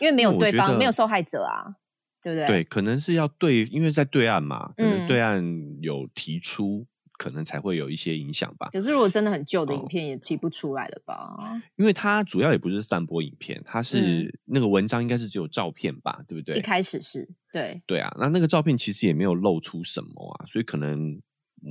[0.00, 1.76] 因为没有对方，没有受害者啊，
[2.22, 2.46] 对不对？
[2.46, 5.42] 对，可能是要对，因为在对岸嘛，可能嗯对岸
[5.80, 6.86] 有提出，
[7.18, 8.68] 可能才会有一些影响吧。
[8.72, 11.36] 可是如果真的很旧的影哦片，也提不出来了吧？
[11.76, 16.56] 因为它主要也不是散播影片，它是、嗯那个文章应该是只有照片吧，对不对？
[16.56, 21.20] 一开始是对，对啊，那那个照片其实也没有露出什么啊，所以可能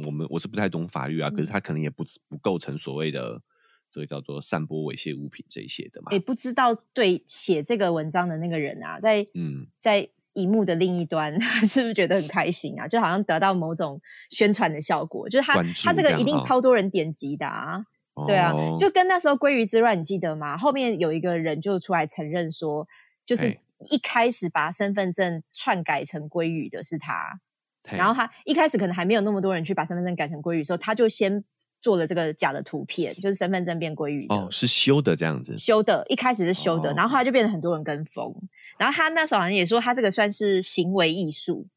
[0.06, 3.42] 我们我是不太懂法律啊，可是嗯它可能也不不构成所谓的
[3.90, 6.12] 这个叫做散播猥亵物品这一些的嘛。
[6.12, 12.88] 也不知道对写这个文章的那个人啊，在嗯，在荧幕的另一端， 是不是觉得很开心啊？
[12.88, 17.86] 就好像得到某种宣传的效果，就是他他这个一定超多人点击的啊。
[18.28, 20.58] 对啊哦，就跟那时候鲑鱼之乱，你记得吗？
[20.58, 22.86] 后面有一个人就出来承认说，
[23.26, 23.58] 就是
[23.89, 27.39] 一开始把身份证篡改成鲑鱼的是他，
[27.84, 31.44] 然后他一开始可能还没有那么多人去把身份证改成鲑鱼的时候，他就先
[31.82, 34.36] 做了这个假的图片，就是身份证变鲑鱼的。
[34.36, 38.34] 哦是修的这样子，修的，一开始是修的，哦然后后来就变成很多人跟风。
[38.78, 41.67] 然后他那时候好像也说，他这个算是行为艺术，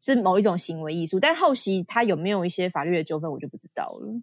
[0.00, 1.18] 是某一种行为艺术。
[1.18, 4.22] 但后期他有没有一些法律的纠纷，我就不知道了。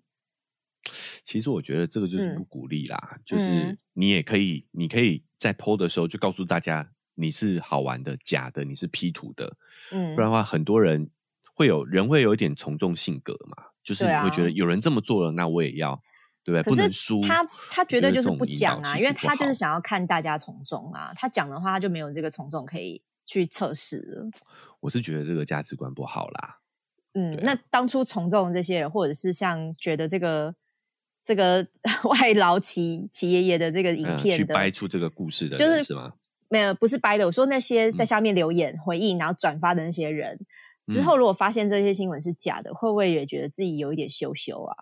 [1.23, 9.57] 其实我觉得这个就是嗯不鼓励啦，就是嗯你也可以，你可以在 PO 的时候就告诉大家你是好玩的、假的，你是 P 图的，
[9.91, 11.11] 嗯不然的话，很多人
[11.53, 15.99] 会有人会有一点从众性格嘛，就是会觉得有人这么做了，那我也要，
[16.43, 16.63] 对不对？
[16.63, 17.21] 可是不能输。
[17.21, 21.11] 他他绝对就是不讲啊，因为他就是想要看大家从众啊。
[21.15, 24.29] 他讲的话，他就没有这个从众可以去测试了。
[24.81, 26.59] 我是觉得这个价值观不好啦。
[27.13, 30.55] 嗯，啊那当初从众的这些人，或者是像觉得这个
[31.23, 31.67] 这个
[32.05, 36.13] 外劳齐齐爷爷的这个影嗯，片的，去掰出这个故事的就是是吗？
[36.49, 37.25] 没有，不是掰的。
[37.25, 40.39] 我说那些在嗯下面留言、回应，然后转发的那些人，
[40.87, 44.75] 之嗯后如果发现这些新闻是假的，会不会也觉得自己有一点羞羞啊？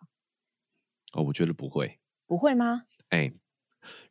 [1.14, 2.00] 哦，我觉得不会。
[2.28, 2.84] 不会吗？
[3.10, 3.32] 哎，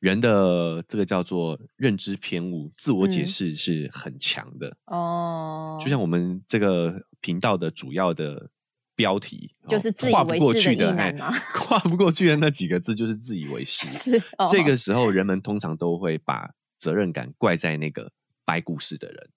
[0.01, 4.77] 人的这个叫做认知偏误、自我解嗯释是很强的。
[4.87, 8.51] 哦，就像我们这个频道的主要的
[8.96, 11.12] 标题，哦就是自以为是的异过去的，哎
[11.55, 13.87] 跨不过去的那几个字就是自以为是。
[13.94, 18.11] 是、哦、这个时候，人们通常都会把责任感怪在那个
[18.44, 19.31] 掰故事的人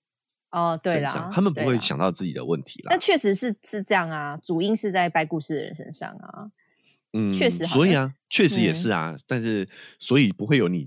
[0.52, 1.80] 哦，对啦，，他们不会。
[1.80, 3.00] 想到自己的问题啦但。
[3.00, 6.52] 确实是是这样啊，主因是在掰故事的人身上啊。
[7.14, 9.68] 嗯确实好所以啊，确实也嗯是啊，但是
[10.00, 10.86] 所以不会有你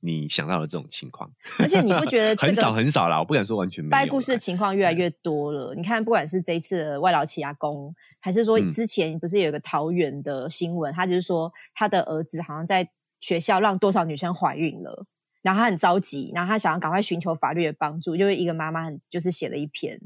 [0.00, 3.18] 你想到的这种情况，而且你不觉得这很少很少啦？
[3.18, 3.98] 我不敢说完全没有啦。
[3.98, 5.74] 掰故事的情况越来越多了？
[5.74, 12.90] 你看，不管是这一次的外劳起阿公，还是说嗯之前不是有一个桃园的新闻，他就是说他的儿子好像在
[13.20, 15.06] 学校让多少女生怀孕了。
[15.46, 19.96] 然后他很着急，然后他想要赶快寻求法律的帮助，就是一个妈妈很就是写了一篇，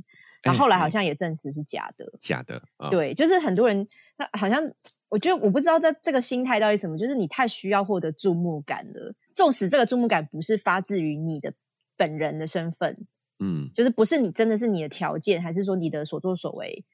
[0.43, 2.05] 然哎后后来哎好像也证实是假的。
[2.20, 3.88] 假的啊，对，就是很多人，
[4.18, 4.62] 他好像
[5.09, 9.14] 我觉得我不知道在这个心态到底什么，就是你太需要获得注目感了。
[9.34, 11.55] 纵使这个注目感不是发自于你的
[11.97, 13.07] 本人的身份，
[13.38, 16.84] 嗯，就是不是你真的是你的条件，还是说你的所作所为，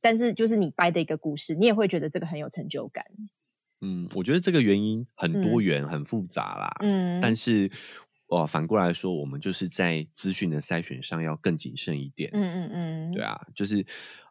[0.00, 3.04] 但是就是你掰的一个故事，你也会觉得这个很有成就感。
[3.80, 6.76] 嗯，我觉得这个原因很多元、很复杂啦。
[6.80, 7.70] 嗯，但是
[8.28, 12.30] 哇，反过来说，我们就是在资讯的筛选上要更谨慎一点。
[12.32, 13.84] 嗯嗯嗯，对啊，就是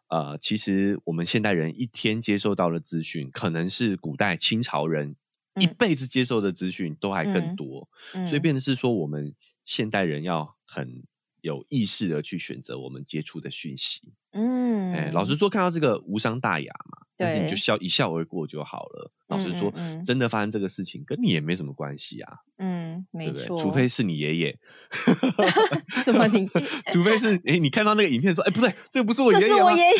[0.08, 5.16] 呃，其实我们现代人一天接受到的资讯，可能是古代清朝人
[5.60, 7.88] 一辈子接受的资讯都还更多，
[8.28, 9.34] 所以变的是说，我们
[9.64, 11.04] 现代人要很
[11.40, 14.12] 有意识的去选择我们接触的讯息。
[14.32, 17.05] 嗯，哎，老实说，看到这个无伤大雅嘛。
[17.16, 19.10] 但是你就笑一笑而过就好了。
[19.28, 19.72] 老实说，
[20.04, 22.32] 真的发生这个事情跟你也没什么关系啊。
[22.58, 23.58] 嗯，没错。
[23.58, 24.58] 除非是你爷爷。
[26.04, 26.48] 什么你？
[26.92, 29.94] 除非是哎，你看到那个影片说，哎，不对，这个不是我爷爷，是我爷爷。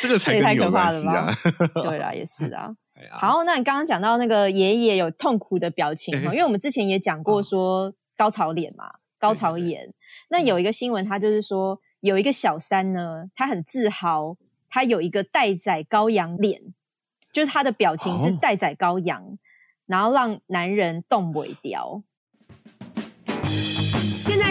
[0.00, 1.32] 这个才跟你有关系啊。
[1.74, 2.74] 对啦， 也是啊。
[3.10, 8.84] 好，那你刚刚讲到那个爷爷有痛苦的表情哈，因为我们之前也讲过说高潮脸嘛，
[9.18, 9.94] 高潮眼。
[10.28, 14.36] 那有一个新闻，他就是说有一个小三呢，他很自豪。
[14.74, 16.60] 他有一个待宰羔羊脸，
[17.30, 19.38] 就是他的表情是待宰羔羊，
[19.86, 22.02] 然后让男人动尾雕。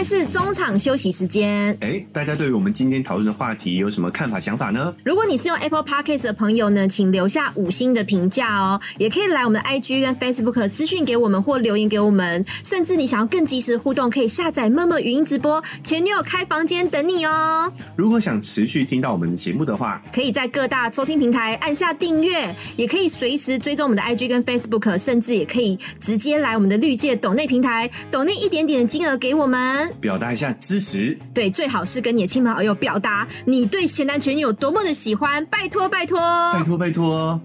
[0.04, 1.76] 是中场休息时间。
[1.80, 4.94] 哎，大家对于我们今天讨论的话题有什么看法、想法呢？
[5.02, 8.80] 如果你是用 Apple Podcast 的朋友呢，请留下五星的评价哦。
[8.98, 12.44] 也可以来我们的 IG 跟 Facebook 私讯给我们或留言给我们。
[12.62, 17.72] 甚至你想要更及时互动，可以下载陌陌语音直播，前女友开房间等你哦。
[17.96, 29.93] 如果想持续听到我们的节目的话，可以在各大收听平台按下订阅，也可以随时追踪我们的 IG 跟 Facebook，甚至也可以直接来我们的绿界抖内平台抖内一点点的金额给我们。
[30.00, 36.18] 表达一下支持，对，最好是跟你的亲朋好友表达你对咸男前女有多么的喜欢，拜托拜托，
[36.52, 37.40] 拜托拜托。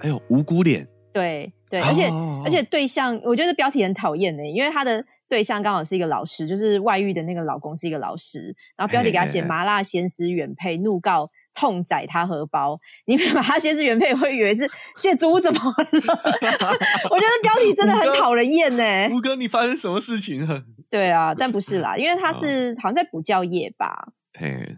[0.00, 2.08] 还有无辜脸，对对，而且
[2.44, 5.04] 而且对象，我觉得标题很讨厌的，因为他的。
[5.30, 15.74] 对象刚好是一个老师，就是外遇的那个老公是一个老师，然后标题给他写“麻辣鲜师原配怒告痛宰他荷包”，你麻辣鲜师原配会以为是谢猪怎么了？
[17.10, 19.08] 我觉得标题真的很讨人厌呢。
[19.10, 20.62] 吴哥，你发生什么事情了？
[20.88, 24.12] 对啊，但不是啦，因为他是好像在补教业吧？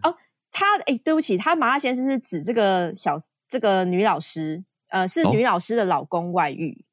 [0.01, 0.15] 哦，
[0.51, 3.15] 他哎，对不起，他麻辣先生是指这个小
[3.47, 6.83] 这个女老师，呃，是女老师的老公外遇。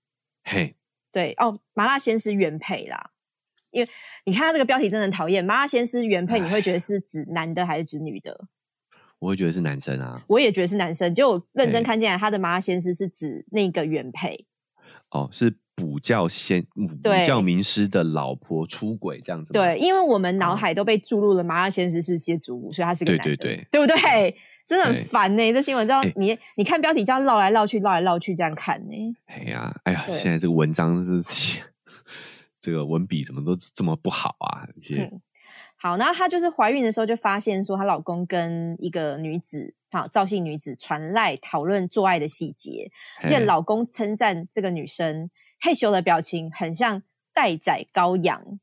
[0.44, 0.76] 嘿，
[1.10, 3.10] 对哦，麻辣先生原配啦。
[3.70, 3.90] 因为
[4.24, 8.46] 你看他这个标题真的很讨厌，麻辣鲜师原配，你会觉得是指男的还是指女的？
[9.18, 11.14] 我会觉得是男生啊，我也觉得是男生。
[11.14, 14.46] 就认真看进来，他的麻辣鲜师是指那个原配。
[15.10, 19.52] 哦，是补教先补教名师的老婆出轨这样子。
[19.52, 24.36] 对，因为我们脑海都被注入了麻辣鲜师是谢祖武，所以他是个男的，对对对，对不对？
[24.66, 28.94] 真的很烦呢，这新闻，知道你你看标题这样绕来绕去，绕来绕去这样看呢。
[29.26, 31.60] 哎呀，哎呀，现在这个文章是。
[32.60, 34.66] 这个文笔怎么都这么不好啊？
[34.90, 35.20] 嗯，
[35.80, 42.90] 好，然后她就是怀孕的时候就发现说，她老公跟一个女子，好赵姓女子传赖讨论做爱的细节，
[43.22, 47.02] 而且老公称赞这个女生害羞的表情很像
[47.32, 48.58] 待宰羔羊。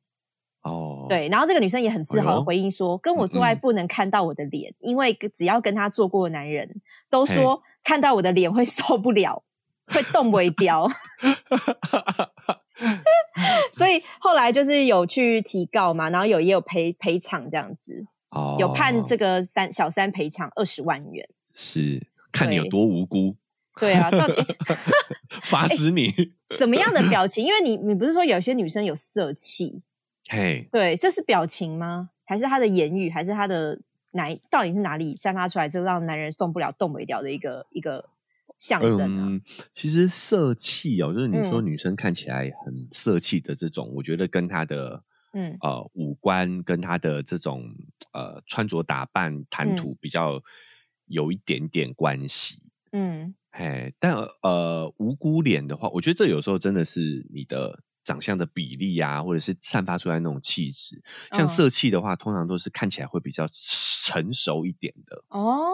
[0.61, 9.43] 哦，对，然后这个女生也很自豪的回应说，跟我做爱不能看到我的脸，因为只要跟他做过的男人都说看到我的脸会受不了，
[9.88, 10.89] 会动尾雕。
[13.71, 23.36] 所以后来就是有去提告嘛，然后有也有赔赔偿这样子，哦，有判这个三小三赔偿二十万元，是看你有多无辜，
[23.80, 24.34] 对啊，到底
[25.43, 26.13] 罚死你
[26.51, 27.45] 什么样的表情？
[27.45, 29.82] 因为你你不是说有些女生有色气，
[30.30, 32.09] 嘿，对，这是表情吗？
[32.26, 33.09] 还是她的言语？
[33.09, 33.80] 还是她的
[34.11, 38.09] 哪到底是哪里散发出来，就让男人受不了、动不了的一个一个？
[38.58, 39.41] 象征啊，
[39.74, 45.03] 其实色气哦，就是你说女生看起来很色气的这种，我觉得跟她的
[45.34, 45.58] 嗯。
[45.62, 47.70] 呃五官跟她的这种
[48.14, 50.41] 呃穿着打扮谈吐比较
[51.08, 61.01] 有一点点关系，嗯，嘿，但呃无辜脸的话，我觉得这有时候真的是你的长相的比例啊，或者是散发出来那种气质，
[61.34, 65.24] 像色气的话，通常都是看起来会比较成熟一点的。
[65.30, 65.74] 哦，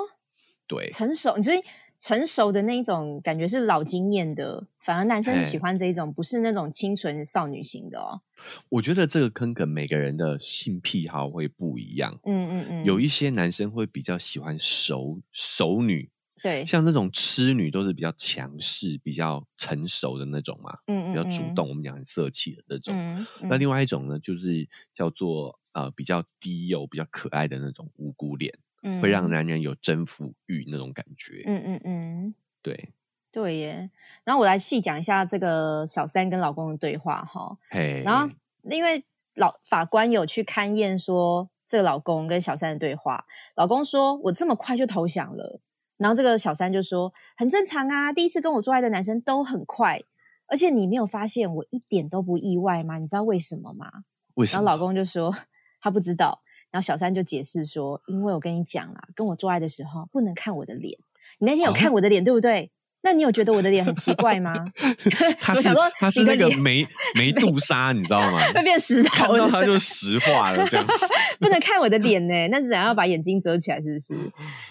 [0.68, 1.64] 对，成熟，你觉得？
[2.02, 8.22] 成熟的那一种感觉是老经验的，反而男生喜欢这一种，不是那种清纯少女型的哦。
[8.70, 12.20] 我觉得这个坑跟每个人的性癖好会不一样。
[12.24, 16.10] 嗯嗯嗯，有一些男生会比较喜欢熟熟女，
[16.42, 22.96] 对，像那种痴女都是比较强势、比较成熟的那种嘛，嗯比较主动，我们讲很色气的那种。
[22.98, 28.52] 嗯，那另外一种呢，就是叫做呃比较低幼、比较可爱的那种无辜脸，
[28.82, 31.44] 外会让男人有征服欲那种感觉。
[31.46, 32.94] 嗯嗯嗯，对，
[33.32, 33.90] 对耶。
[34.24, 37.58] 然后我来细讲一下这个小三跟老公的对话哈。
[37.70, 39.04] 嘿，然后因为
[39.36, 43.26] 老法官有去勘验说这个老公跟小三的对话，
[43.56, 45.62] 老公说我这么快就投降了，
[45.98, 50.02] 然后这个小三就说很正常啊，第一次跟我做爱的男生都很快，
[50.48, 52.98] 而且你没有发现我一点都不意外吗？
[52.98, 54.04] 你知道为什么吗？
[54.36, 54.58] 为什么？
[54.58, 55.34] 然后老公就说
[55.80, 56.42] 他不知道，
[56.72, 60.98] 然后小三就解释说，因为我跟你讲啦，跟我做爱的时候不能看我的脸，
[61.40, 62.72] 你那天有哦看我的脸、对不对？
[63.04, 64.54] 那你有觉得我的脸很奇怪吗？
[65.42, 68.40] 他是我想说他是那个梅梅 杜莎，你知道吗？
[68.54, 70.86] 会变石看头的，到他就石化了，这样。
[71.40, 74.16] 不能看我的脸呢，那是怎样要把眼睛遮起来，是不是？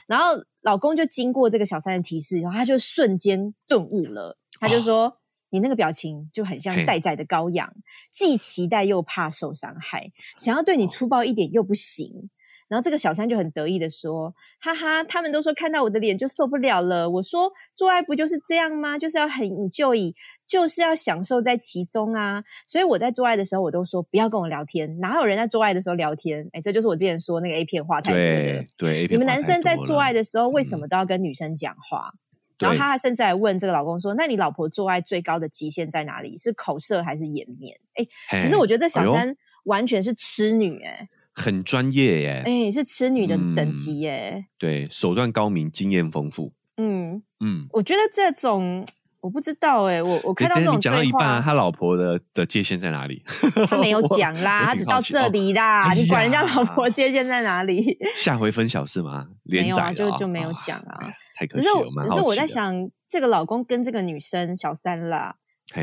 [0.06, 5.16] 然后老公就经过这个小三的提示以后，他就瞬间顿悟了，他就说
[5.50, 7.72] ：“你那个表情就很像待宰的羔羊，
[8.10, 12.30] 既期待又怕受伤害，想要对你粗暴一点又不行。”
[12.70, 14.32] 然后这个小三就很得意的说
[14.62, 17.10] ：“哈哈，他们都说看到我的脸就受不了了。
[17.10, 18.96] 我说做爱不就是这样吗？
[18.96, 20.14] 就是要很引就以，
[20.46, 22.44] 就是要享受在其中啊。
[22.68, 26.48] 所以我在做爱的时候，我都说不要跟我聊天，哪有人在做爱的时候聊天？
[26.52, 28.68] 哎，这就是我之前说那个 A 片话太多的对。
[28.76, 32.12] 对，你们男生在做爱的，的时候，为什嗯么都要跟女生讲话？
[32.60, 36.36] 然后对他甚至还问这个老公说：“那你老婆做爱最高的极限在哪里？
[36.36, 38.06] 是口舌还是颜面？”哎，
[38.38, 39.34] 其实我觉得这小三
[39.64, 44.44] 完全是痴女、哎、很专业耶，哎，是痴女的等嗯级耶。
[44.58, 46.52] 对，手段高明，经验丰富。
[46.76, 48.86] 嗯，嗯，我觉得这种
[49.20, 53.22] 我不知道哎、我我看到你讲到一半啊，他老婆的的界限在哪里？
[53.68, 55.90] 他没有我讲啦，他只到这里啦。
[55.90, 57.98] 哎你管人家老婆界限在哪里？
[58.14, 59.28] 下回分晓是吗？
[59.44, 65.36] 连没有啊载就就没有讲啊太可惜了，只是只是我在想，这个老公跟这个女生小三啦，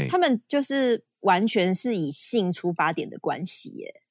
[0.08, 4.02] 他们就是完全是以性出发点的关系耶。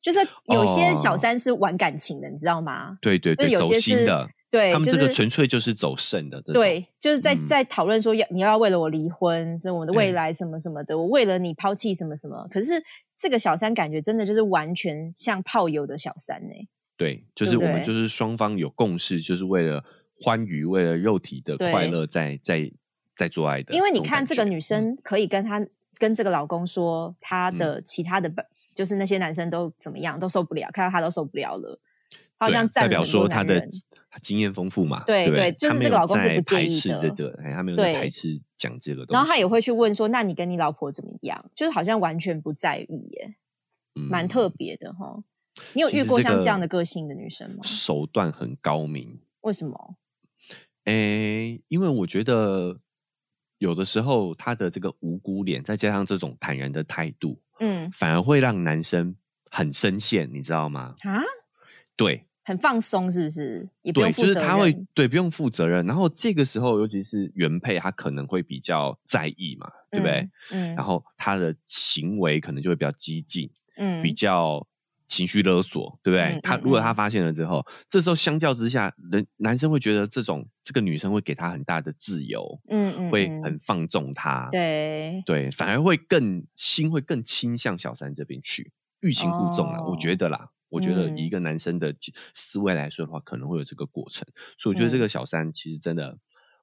[0.00, 2.96] 就是有些小哦三是玩感情的，你知道吗？
[3.02, 12.48] 对对有些是心的，对，他们这个纯粹就是走肾的，对，就是在嗯在讨论说要你要要为了我离婚，所以我的未来什么什么的，我为了你抛弃什么什么。
[12.50, 12.82] 可是
[13.14, 16.54] 这个小三感觉真的就是完全像泡友的小三呢、
[16.96, 19.84] 对，就是我们就是双方有共识，就是为了
[20.20, 22.70] 欢愉，为了肉体的快对乐在在
[23.16, 23.74] 在做爱的。
[23.74, 25.66] 因为你看这个女嗯生可以跟她
[25.98, 28.32] 跟这个老公说，她的其他的
[28.74, 31.78] 就是那些男生都怎么样，都受不了，看到她都受不了了。
[32.38, 33.68] 好像代表说他的
[34.22, 43.34] 经验丰富嘛，对对对就是这个老公是不介意的这个，哎，他没有排斥讲这个东西，然后他也会去问说：“那你跟你老婆怎么样？”就是好像完全不在意耶，
[43.92, 45.22] 蛮嗯特别的哈。
[45.74, 47.56] 你有遇过像这样的个性的女生吗？
[47.62, 49.20] 手段很高明。
[49.42, 49.96] 为什么？
[50.90, 52.78] 诶，因为我觉得
[53.58, 59.14] 有的时候他的这个无辜脸，再加上这种坦然的态度，嗯反而会让男生
[59.50, 60.94] 很深陷，你知道吗？
[61.04, 61.22] 啊，
[61.96, 63.68] 对很放松是不是？
[63.82, 70.28] 也不用对，负责就是他会对不用负责任，然后这个时候尤其是原配，他可能会比较在意嘛，对不对？？
[70.50, 74.66] 嗯，然后他的行为可能就会比较激进，嗯比较
[75.10, 76.36] 情绪勒索，对不对？
[76.36, 90.50] 嗯嗯他如果他嗯发现了之后，这时候相较之下，人男生会觉得这种这个女生会给他很大的自由，嗯嗯会嗯很放纵他，对，对，反而会更心会更倾向小三这边去，欲擒故纵啦，我觉哦得啦。
[90.70, 91.92] 我觉得以一嗯个男生的
[92.32, 94.24] 思维来说的话，可能会有这个过程，
[94.56, 96.16] 所以我觉得这嗯个小三其实真的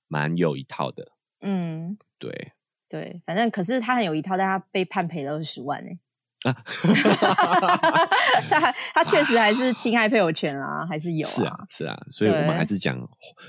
[0.08, 1.12] 蛮有一套的。
[1.42, 2.54] 嗯对
[2.88, 5.92] 对，反正可是他很有一套，但他被判赔了二十万哎。
[5.92, 5.98] 啊，
[8.50, 12.98] 他还他确实还是侵害配偶权啊，还是有是啊，是啊，所以我们还是讲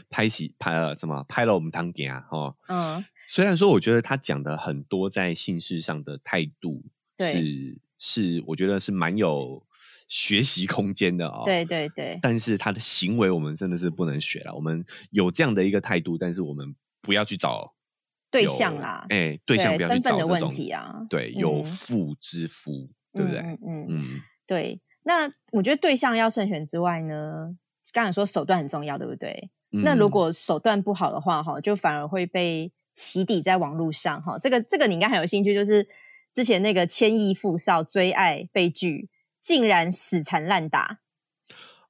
[0.09, 2.57] 拍戏拍了什么拍了我们汤给啊哦。
[2.69, 6.83] 嗯虽然说我觉得他讲的很多在性事上的态度
[7.17, 9.63] 对是是，我觉得是蛮有
[10.09, 11.43] 学习空间的哦。
[11.45, 14.55] 对对对，但是他的行为我们真的是不能学了。
[14.55, 17.75] 我们有这样的一个态度，但是我们不要去找
[18.31, 23.41] 对象啦哎、对象不要去身份的问找这种题啊，对，有嗯妇之夫，对不对？
[23.41, 24.05] 嗯嗯
[24.47, 24.81] 对。
[25.05, 27.57] 那我觉得对象要慎选之外呢，
[27.93, 29.51] 刚才说手段很重要，对不对？
[29.71, 34.39] 那如嗯果手段不好的话，哈，就反而会被起底在网络上，哈。
[34.39, 35.89] 这个这个你应该很有兴趣，就是
[36.33, 39.09] 之前那个千亿富少追爱被拒，
[39.41, 40.99] 竟然死缠烂打，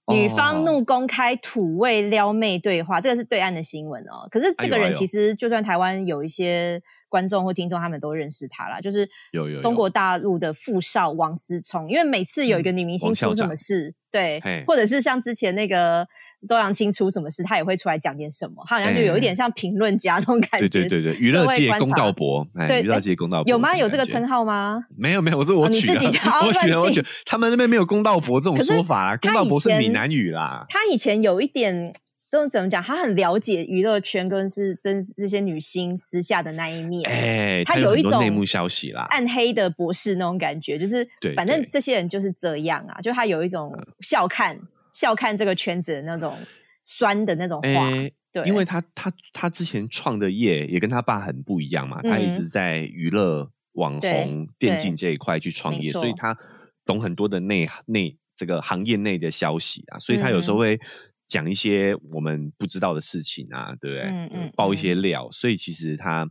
[0.09, 0.63] 女方哦。
[0.65, 4.29] 怒公开土味撩妹对话，这个是对岸的新闻哦。
[4.31, 9.57] 可是这个人其实就算台湾有一些观众或听众他们都认识他啦，就是有有有。
[9.57, 16.07] 中国大陆的富少王思聪，因为每次有一个女明星出什么事，对，或者是像之前那个
[16.47, 20.69] 周扬青出什么事，他也会出来讲点什么，他好像就有一点像评论家那种感觉。
[20.69, 23.77] 对对对对，娱乐界公道伯，哎，对娱乐界公道伯有吗？
[23.77, 24.85] 有这个称号吗？
[24.97, 25.95] 没有没有，我是我取的，
[26.47, 27.09] 我取的，我取的。
[27.25, 30.67] 他们那边没有公道伯这种说法啦，公道他以前伯是闽南语啦。
[30.69, 31.93] 他以前有一点。
[32.31, 32.83] 这种怎么讲？
[32.83, 39.07] 他很了解娱乐圈跟是真这些女星私下的那一面，哎，他有一种内幕消息啦。
[39.09, 43.73] 暗黑的博士那种感觉，就是对反正这些人就是这样啊，就他有一种
[44.03, 44.61] 笑看
[44.99, 46.37] 笑看这个圈子的那种
[46.83, 52.35] 酸的那种话，哎，对，因为他他他之前创的业也跟他爸很不一样嘛，他一嗯。
[52.37, 54.83] 直在娱乐、网对红、电对。
[54.83, 56.37] 竞这一块去创业，所以他
[56.85, 60.81] 懂很多的内内这个行业内的消息啊，所以他有时候嗯会
[61.29, 64.03] 讲一些我们不知道的事情啊，对不对？
[64.05, 64.97] 嗯嗯爆一些。
[64.97, 66.29] 料，所以其实他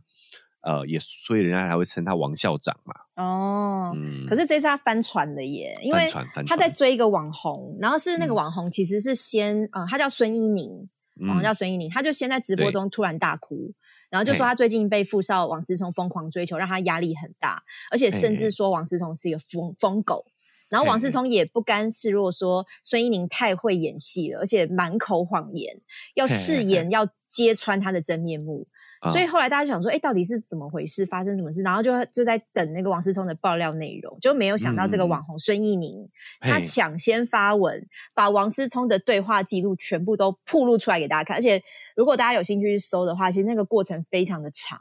[0.62, 2.94] 呃也，所以人家才会称他王校长嘛。
[3.16, 3.92] 哦。
[3.94, 6.08] 嗯，可是这次他翻船了耶，因为
[6.46, 10.88] 他在追一个网红，然后是那个嗯网红其实是先呃，他叫孙一宁，
[11.26, 13.72] 网红嗯叫孙一宁，他就先在直播中突然大哭，
[14.10, 20.26] 然后就说他最近被富少王思聪疯狂追求，让他压力很大，而且甚至说王思聪是一个疯疯狗。
[20.68, 25.80] 然后王思聪也不甘示弱，说孙一宁太会演戏了，而且满口谎言，
[26.14, 28.68] 要誓言要揭穿他的真面目。
[29.00, 31.06] 啊所以后来大家想说，哎，到底是怎么回事？
[31.06, 31.62] 发生什么事？
[31.62, 36.08] 然后就就在等那个王思聪的爆料内容，就没有想到这个嗯网红孙艺宁，
[36.40, 41.36] 他抢先发文，把王思聪的对话记录全部都曝露出来给大家看。
[41.36, 41.62] 而且
[41.94, 44.80] 如果大家有兴趣去搜的话，其实那个过程非常的长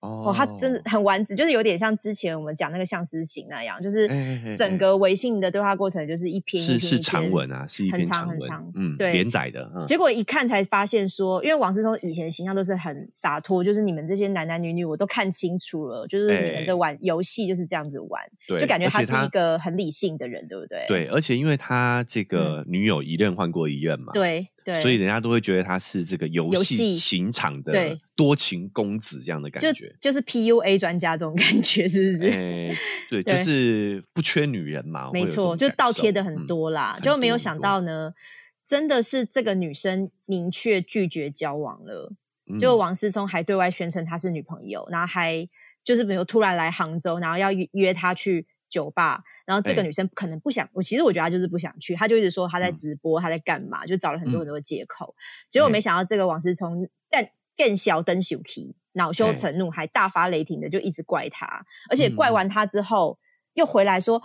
[0.00, 4.08] 哦，他真的很完整，就是有点像之前我们讲那个相思行那样，就是
[4.54, 20.84] 整个微信的对话过程就是一篇是是长文啊，是一很篇长很长嗯，对连载的，嗯，结果一看才发现说，因为王思聪以前的形象都是很洒脱，就是你们这些男男女女我都看清楚了，就是你们的玩游戏就是这样子玩，对，就感觉他是一个很理性的人，对不对？
[20.86, 29.96] 对，而且因为他这个女友一任换过一任嘛，，对对，所以人家都会觉得他是这个游游戏戏情场的多情公子这样的感觉。
[29.98, 32.28] 就是 PUA 专家这种感觉，是不是？
[32.28, 32.76] 哎，
[33.08, 38.12] 对，就是不缺女人嘛，没错，就倒贴的很多啦，很就没有想到呢，
[38.66, 42.12] 真的是这个女生明确拒绝交往了。
[42.50, 42.58] 嗯。
[42.58, 45.48] 结果王思聪还对外宣称她是女朋友，然后还
[45.82, 52.74] 就是比如突然来杭州，然后要约约她去酒吧，然后这个哎女生可能不想，我其实我觉得她就是不想去，她就一直说她在嗯。
[52.74, 54.40] 直播，她在干嘛，就找了很多嗯。
[54.40, 55.14] 很多的借口。
[55.48, 62.34] 结果哎没想到这个王思聪更更小灯羞气，恼羞哎成怒，还大发雷霆的就一直怪她，而且怪嗯。
[62.34, 63.18] 完她之后
[63.54, 64.22] 又回来说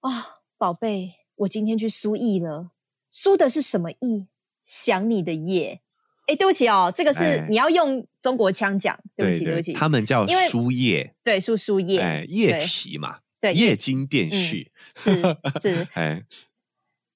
[0.00, 0.10] 啊，
[0.56, 2.70] 宝贝，我今天去输艺了，
[3.10, 4.28] 输的是什么艺？
[4.62, 5.80] 想你的夜。
[6.26, 7.46] 哎，对不起哦，这个是哎。
[7.50, 12.60] 你要用中国腔讲，对不起，对不起，他们叫输液，对输输液，哎，液对。
[12.60, 15.20] 体嘛，对液晶电续，是
[15.60, 16.22] 是， 哎，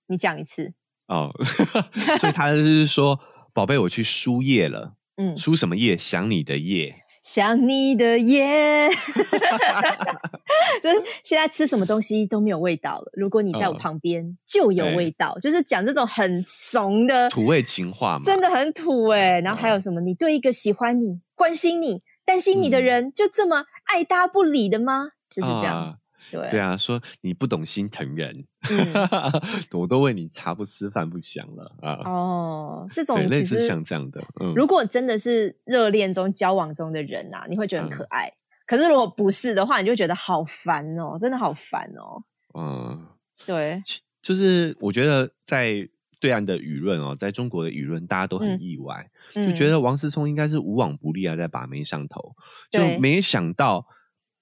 [0.08, 0.72] 你讲一次，
[1.08, 1.30] 哦，
[2.18, 3.18] 所以他就是说，
[3.52, 5.96] 宝贝，我去输液了，嗯，输什么液？
[5.98, 6.96] 想你的液。
[7.22, 8.86] 想你的夜，
[10.82, 13.10] 就是现在吃什么东西都没有味道了。
[13.14, 15.38] 如果你在我嗯旁边，就有味道。
[15.40, 20.02] 就是讲这种很怂的，土味情话嘛，真的很土哎、然后还有什么？
[20.02, 25.08] 你对一个喜欢你、关心你、担心你的嗯人，就这么爱搭不理的吗？
[25.34, 25.94] 就是这样，啊
[26.40, 26.50] 对。
[26.50, 28.92] 对啊，说你不懂心疼人，嗯。
[29.72, 31.92] 我都为你茶不思饭不想了啊。
[32.04, 33.04] 哦，这。
[33.04, 38.06] 种，类似像这样的，嗯，如果真的是热恋中、交往中的人啊，你会觉得很可嗯。
[38.10, 38.32] 爱。
[38.66, 42.24] 可是如果不是的话，你就觉得好烦哦，真的好烦哦。
[42.58, 43.06] 嗯，
[43.44, 43.82] 对，
[44.22, 45.86] 就是我觉得在
[46.18, 52.34] 对岸的舆论哦，在中国的舆论，大家都很嗯意外，嗯就觉得王思聪应该是无往不利啊，在把妹上头，
[52.70, 52.98] 就对。
[52.98, 53.86] 没想到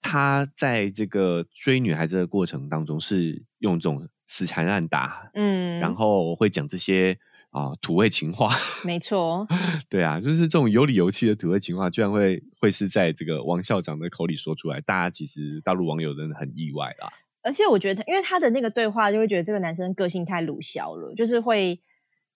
[0.02, 7.16] 他在这个追女孩子的过程当中，是用这种死缠烂打，嗯，然后会讲这些
[7.50, 8.50] 啊、土味情话。
[8.84, 9.46] 没错，
[9.88, 17.08] 对啊，就是这种有理有气的土味情话，居然会会是在这个王校长的口里说出来，大家其实大陆网友真的很意外啦。
[17.42, 21.80] 而且我觉得，因为他的那个对话，就会觉得这个男生个性太鲁小了，就是会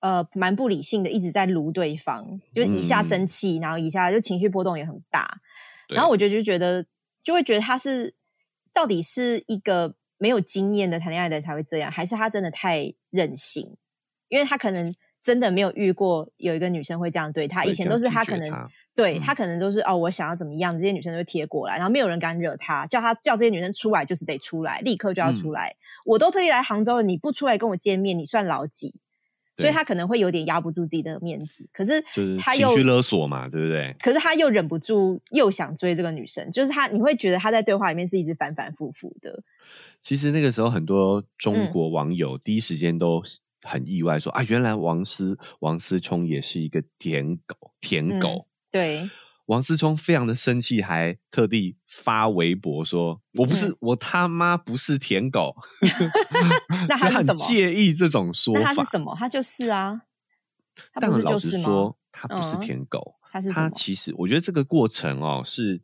[0.01, 5.39] 呃蛮不理性的，一直在撸对方，就是一下嗯生气，然后一下就情绪波动也很大。
[5.89, 6.85] 然后我就就觉得，
[7.27, 8.14] 就会觉得他是
[8.72, 13.77] 到底是一个没有经验的谈恋爱的人才会这样，还是他真的太任性？
[14.29, 25.74] 因为他可能真的没有遇过有一个女生会这样对他，以前都是他可能对他可能都是哦，我想要怎么样，这些女生就会贴过来，然后没有人敢惹他，叫他叫这些女生出来就是得出来，立刻就要嗯出来。
[26.05, 28.95] 我都特意来杭州了，你不出来跟我见面，你算老几？
[29.57, 31.69] 所以他可能会有点压不住自己的面子。
[31.73, 33.95] 可是就是他又情绪勒索嘛，对不对？
[33.99, 39.43] 可是他又忍不住又想追这个女生，就是他你会觉得他在对话里面是一直反反复复的。
[40.01, 43.23] 其实那个时候很多中嗯国网友第一时间都
[43.63, 48.47] 很意外说，啊，原来王思王思聪也是一个舔狗，舔狗。
[48.71, 49.09] 对，
[49.47, 55.55] 王思聪非常的生气，还特地发微博说：“我不是，嗯我他妈不是舔狗。
[56.89, 57.47] ”那他是什么？
[57.47, 58.75] 介意这种说那法。
[58.75, 59.17] 他是什么？
[59.19, 60.03] 他就是啊，
[60.93, 61.63] 他不是但老就是吗？
[61.63, 63.51] 实说，他不是嗯舔狗，他是？
[63.51, 65.81] 他其实我觉得这个过程哦是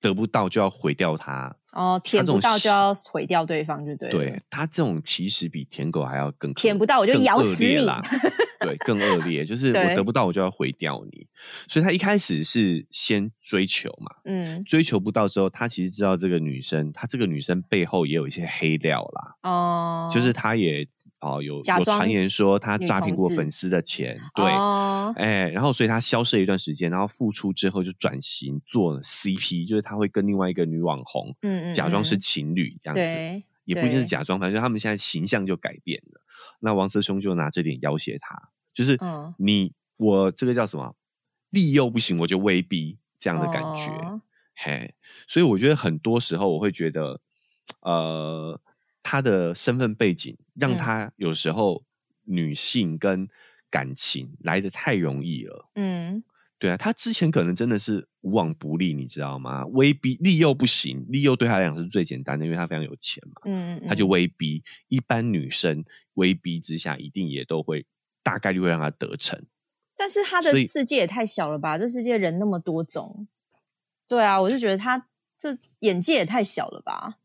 [0.00, 1.54] 得不到就要毁掉他。
[1.72, 4.12] 哦，舔不到就要毁掉对方，就对了。
[4.12, 8.02] 对他这种其实比舔狗还要更舔不到我就咬死你啦
[8.60, 11.26] 对，更恶劣，就是我得不到我就要毁掉你。
[11.66, 20.86] 所以他一开始是先追求嘛，嗯，追求不到之后，他其实知道这个女生，她这个女生背后也有一些黑料啦，哦，就是她也
[21.22, 24.44] 哦有有传言说她女诈骗过粉丝的钱，对。
[24.44, 36.20] 哦，哎，然后所以他消失了一段时间，然后复出之后就转型做 CP，就是他会跟另外一个女网红嗯嗯，假装是嗯情侣这样子，也不一定是假装，反正他们现在形象就改变了。
[36.60, 40.94] 那王思聪就拿这点要挟他，就是嗯你我这个叫什么
[41.50, 43.90] 利诱不行，我就威逼这样的感觉。
[44.06, 44.20] 哦
[44.54, 44.94] 嘿，
[45.26, 47.20] 所以我觉得很多时候我会觉得，
[47.80, 48.60] 呃，
[49.02, 51.84] 他的身份背景让嗯他有时候
[52.24, 53.28] 女性跟
[53.70, 55.70] 感情来的太容易了。
[55.74, 56.22] 嗯，
[56.58, 59.64] 对啊，他之前可能真的是无往不利，你知道吗？
[59.66, 64.62] 威逼利诱不行，利诱对他来讲是最简单的，因为他非常有钱嘛，嗯嗯，他就嗯威逼。
[64.88, 65.84] 一般女生
[66.14, 67.86] 威逼之下，一定也都会
[68.22, 69.42] 大概率会让他得逞。
[69.96, 71.76] 但是他的世界也太小了吧？
[71.78, 73.26] 这世界人那么多种，
[74.06, 77.18] 对啊，我就觉得他这眼界也太小了吧？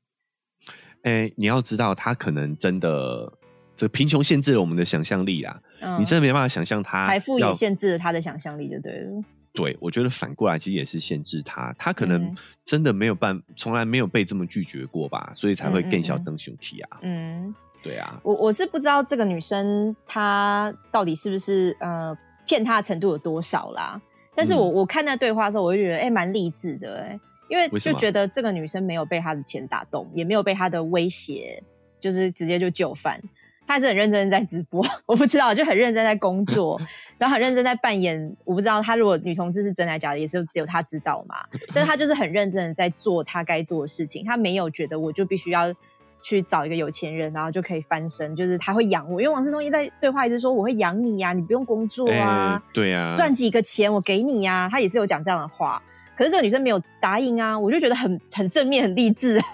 [1.03, 3.31] 哎，你要知道，他可能真的
[3.75, 9.23] 这个贫穷限制了我们的想象力啊，嗯，你真的没办法想象他财富也限制了他的想象力，就对了。
[9.53, 16.99] 对，我觉得反过来其实也是限制他，他可能嗯真的没有办，从来没有被这么拒绝过吧，所以才会更小登熊体啊。
[17.01, 23.99] 嗯，对啊，我我是不知道这个女生她到底是不是呃骗他的程度有多少啦。
[24.35, 31.61] 但是我、嗯我看那对话的时候，我就觉得哎蛮励志的哎、因为就觉得这个女生没有被他的钱打动，也没有被他的威胁，
[31.99, 33.21] 就是直接就就范。
[33.65, 36.79] 她还是很认真在直播， 我不知道，就很认真在工作，
[37.19, 38.33] 然后很认真在扮演。
[38.45, 41.35] 我不知道她如果女同志是真来假的，也是只有她知道嘛。
[41.75, 45.73] 但是她就是很认真的在做她该做的事情，她没有觉得我就必须要
[46.21, 49.21] 去找一个有钱人，然后就可以翻身，就是他会养我。
[49.21, 55.81] 因为王思聪一在对话一直说我会养你呀、你不用工作啊哎，对啊，赚几个钱我给你呀、他也是有讲这样的话。
[56.17, 59.45] 可是这个女生没有答应啊，我就觉得很很正面、很励志啊。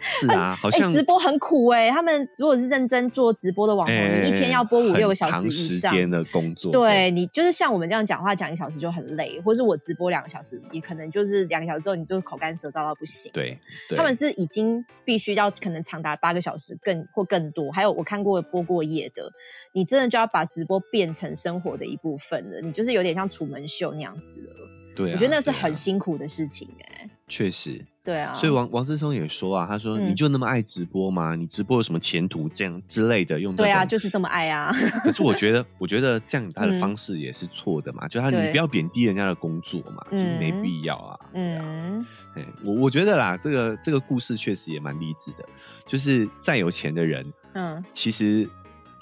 [0.00, 13.32] 是啊， 好哎、像直播很苦哎、他们如果是认真做直播的网红，哎你一天要播五六个小时以上，时间的工作，对你就是像我们这样讲话讲一个小时就很累，或是我直播两个小时，你可能就是两个小时之后你就口干舌燥到不行。
[13.32, 13.58] 对，
[13.88, 19.32] 对他们是已经必须要可能长达八个小时更或更多，还有我看过播过夜的，
[19.72, 24.83] 你真的就要把直播变成生活的一部分了，你就是有点像楚门秀那样子了。
[24.94, 27.84] 对啊，我觉得那是很辛苦的事情哎、确实。
[28.04, 31.34] 对啊，所以王王思聪也说啊，他说嗯你就那么爱直播吗？
[31.34, 32.46] 你直播有什么前途？
[32.50, 34.70] 这样之类的，用这对啊，就是这么爱啊。
[35.02, 45.48] 可是我觉得，我觉得这样他的嗯方式也是错的嘛，就他你不要贬低人家的工作嘛，其实没嗯必要啊，嗯，哎，我我觉得啦，这个这个故事确实也蛮励志的，
[45.86, 47.24] 就是再有钱的人，
[47.54, 48.46] 嗯其实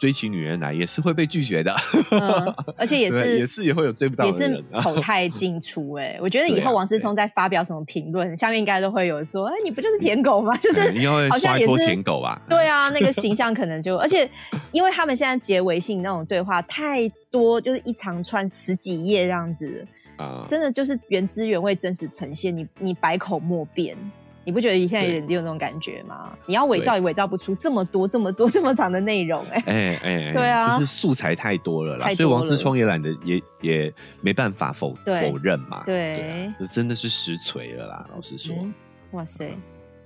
[0.02, 1.72] 追起女人来也是会被拒绝的，
[2.10, 4.80] 嗯，而且也 是也是也会有追不到也是的人啊。
[4.82, 10.56] 丑态尽出哎、我觉得以后王思聪在发表什么评论，下面应该都会有说，哎、你不就是舔狗吗？
[10.58, 12.42] 就是嗯应该会好像刷一波也是舔狗吧？
[12.48, 14.28] 对啊，那个形象可能就，而且
[14.72, 19.86] 因为他们现在结微信那种对话太多，就是一长串十几页这样子，
[20.16, 23.96] 啊，真的就是原汁原味、真实呈现，你你百口莫辩。
[24.44, 26.36] 你不觉得你现在有有那种感觉吗？
[26.46, 38.74] 你要伪造也伪造不出这么多、这么多、这么长的内容、哎，哎哎， 哎对啊就是素材太多了啦，太所以王思聪也懒得也也没办法否否认嘛，对啊这真的是实锤了啦，老实说，嗯，
[39.12, 39.50] 哇塞，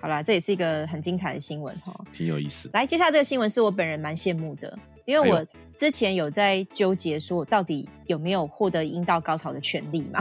[0.01, 1.99] 好啦，这也是一个很精彩的新闻哈。
[2.12, 2.68] 挺有意思。
[2.72, 10.20] 来，接下来这个新闻是我本人蛮羡慕的，因为我之前有在纠结说，我到底有没有获得阴道高潮的权利嘛？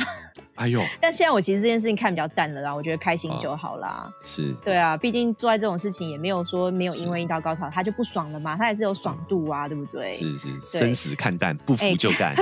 [0.65, 3.37] 哎呦，但现在我其实这件事情看比较淡了啦，我觉得开心哦。
[3.39, 4.11] 就好啦。
[4.23, 10.17] 是，对啊，毕竟做在这种事情也没有说没有因为阴道高潮他就不爽了嘛，他也是有爽度啊，对不对？
[10.17, 10.47] 是是，
[10.79, 12.35] 生死看淡，不服哎就干。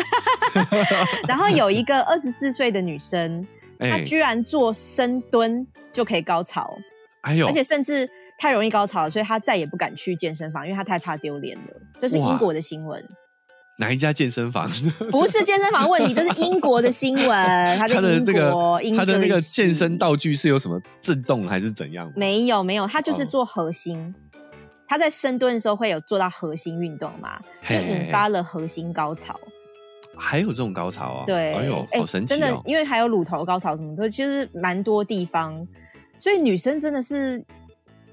[1.28, 3.46] 然后有一个二十四岁的女生，
[3.78, 6.78] 她哎居然做深蹲就可以高潮，
[7.22, 8.10] 哎呦，而且甚至
[8.40, 11.74] 太容易高潮了，所以她再也不敢去健身房，因为她太怕丢脸了。
[11.98, 13.04] 这是英国的新闻。
[13.78, 14.70] 哪一家健身房？
[15.12, 17.28] 不是健身房问题，这是英国的新闻。
[17.78, 22.12] 他他的英这个国，他的那个健身道具是有什么震动还是怎样？
[22.16, 24.14] 没有没有，他就是哦做核心。
[24.86, 29.40] 他在深蹲的时候会有做到核心运动嘛，就引发了核心高潮。
[30.16, 31.24] 还有这种高潮啊？
[31.26, 32.62] 对，哎呦，好神奇真的哦，！
[32.66, 35.68] 因为还有乳头高潮什么的，其实蛮多地方，
[36.20, 37.44] 所以女生真的是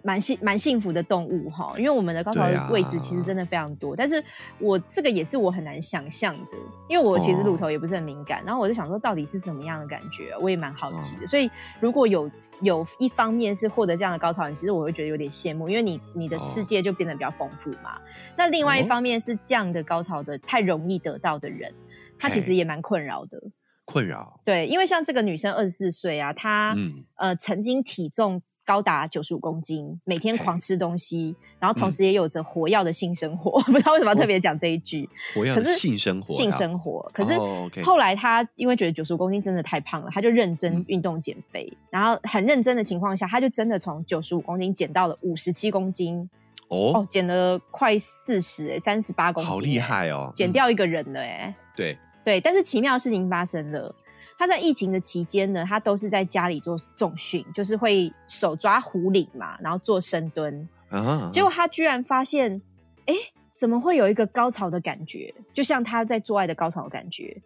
[0.02, 1.72] 蛮幸蛮幸福的动物哈。
[1.76, 4.22] 因为我们的高潮的位置其实真的非常多，但是
[4.58, 6.56] 我这个也是我很难想象的，
[6.88, 11.26] 因为我其实哦乳头也不是很敏感，然后我就想说到底是什么样的感觉，我也蛮好奇哦的。
[11.26, 12.30] 所以如果有
[12.60, 18.00] 有一方面是获得这样的高潮，其实我会觉得有点羡慕，因为你你的世哦界就变得比较丰富嘛。
[18.36, 21.72] 那另外一哦方面是这样的高潮的太容易得到的人，
[22.18, 23.40] 他其实也蛮困扰的。
[23.84, 24.40] 困扰。
[24.44, 28.40] 对，因为像这个女生二十四岁啊，她、嗯呃曾经体重
[28.70, 33.60] 高达九十五公斤，每天狂吃东西，然后同嗯时也有着活跃的性生活。
[33.66, 37.10] 不知道为什么要特别讲这一句，我要可是性生活，性生活。
[37.12, 37.36] 可是
[37.82, 46.30] 后来他因为觉得九十五公斤真的太胖了，他就认真嗯运动减肥，然后很认真的情况下，他就真的从九十五公斤减到了五十七公斤，
[46.68, 51.52] 哦哦，，减了快四十哎，三十八公斤，好厉，害哦，嗯减掉一个人了哎。
[51.74, 53.92] 对，对，但是奇妙的事情发生了。
[54.40, 60.66] 他在疫情的期间呢，他都是在家里做重训，就是会手抓壶铃嘛，然后做深蹲。
[60.88, 62.62] 啊，结果他居然发现，
[63.04, 63.14] 哎，
[63.52, 67.36] 怎么会有一个高潮的感觉，就像他在做爱的高潮的感觉。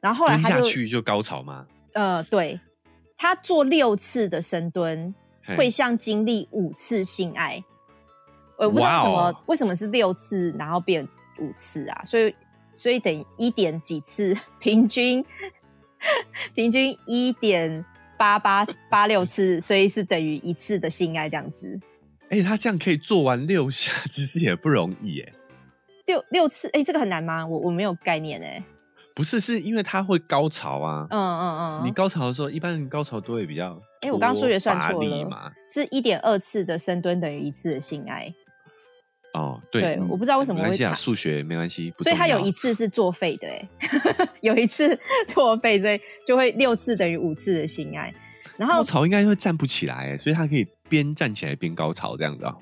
[0.00, 1.66] 然后后来他就下去就高潮吗？
[1.92, 2.60] 呃，对
[3.16, 7.64] 他做六次的深蹲，嘿会像经历五次性爱。
[8.56, 11.04] 我不知道为什么、为什么是六次，然后变
[11.40, 12.00] 五次啊？
[12.04, 12.32] 所以
[12.72, 15.24] 所以等于一点几次， 平均
[16.54, 17.84] 平均一点
[18.16, 21.80] 八八 八六次，所以是等于一次的性爱这样子。
[22.30, 25.32] 哎、他这样可以做完六下，其实也不容易哎。
[26.06, 27.46] 六六次，哎、这个很难吗？
[27.46, 28.62] 我我没有概念哎、
[29.14, 31.06] 不是，是因为他会高潮啊。
[31.10, 33.80] 嗯嗯嗯，你高潮的时候，一般人高潮都会比较……
[34.00, 35.50] 哎我刚刚数学算错了嘛。
[35.68, 38.34] 是一点二次的深蹲等于一次的性爱，
[39.34, 43.68] 哦，对，嗯我不知道为什么没关系啊，会卡数学没关系，所以他有一次是作废的哎、
[44.40, 48.14] 有一次 作废，所以就会六次等于五次的性爱。
[48.56, 52.56] 然后高潮应该会站不起来哎，所以他可以边站起来边高潮这样子啊。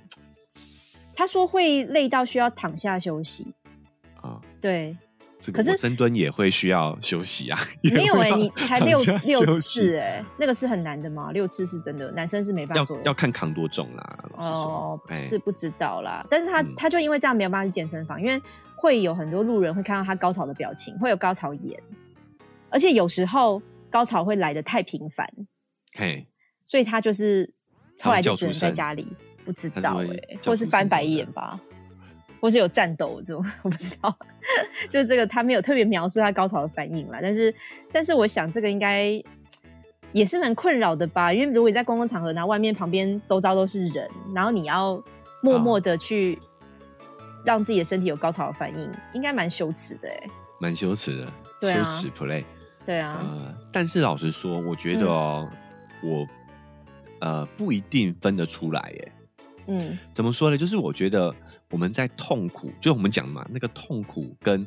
[1.14, 3.52] 他说会累到需要躺下休息，
[4.22, 4.96] 啊，对，
[5.42, 7.58] 这个可是我深蹲也会需要休息啊。
[7.82, 11.32] 没有哎、你才六六次哎、那个是很难的嘛？
[11.32, 13.02] 六次是真的，男生是没办法要做的。
[13.02, 14.18] 要看扛多重啦。
[14.36, 18.40] 哦，哎是不知道啦，但是他、嗯他就因为这样没有办法去健身房，因为
[18.76, 21.78] 会有很多路人会看到他高潮的表情，会有高潮眼，
[22.70, 25.28] 而且有时候高潮会来的太频繁，
[25.94, 26.26] 嘿，
[26.64, 27.52] 所以他就是
[28.00, 29.06] 后来就只能在家里，
[29.44, 31.60] 不知道哎、或是翻白眼吧，
[32.42, 34.14] 或是有战斗这种，我不知道。
[34.90, 37.54] 就是这个他没有特别描述他高潮的反应啦，但是
[37.92, 39.22] 但是我想这个应该
[40.10, 45.00] 也是蛮困扰的吧，因为如果你在公共场合，然后外面旁边周遭都是人，然后你要
[45.40, 46.36] 默默的去
[47.44, 50.28] 让自己的身体有高潮的反应，应该蛮羞耻的哎、
[50.58, 52.44] 蛮羞耻的，对啊羞耻 play。
[52.84, 55.48] 对啊，呃，但是老实说，我觉得哦，
[56.02, 56.26] 我
[57.20, 59.12] 呃不一定分得出来耶。
[59.68, 60.58] 嗯怎么说呢？
[60.58, 61.32] 就是我觉得
[61.72, 64.64] 我们在痛苦，就我们讲嘛，那个痛苦跟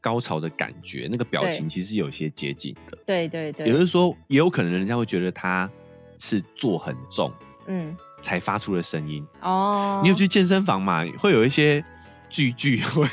[0.00, 2.98] 高潮的感觉，那个表情其实有些接近的。
[3.06, 5.70] 对对对，也就是说，也有可能人家会觉得他
[6.18, 7.32] 是做很重
[7.68, 9.24] 嗯才发出的声音。
[9.40, 11.04] 哦，你有去健身房嘛？
[11.18, 11.84] 会有一些
[12.28, 13.06] 句句会，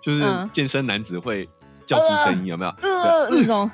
[0.00, 1.48] 就是嗯健身男子会
[1.86, 2.70] 叫出声音，有没有？
[2.82, 3.70] 呃那种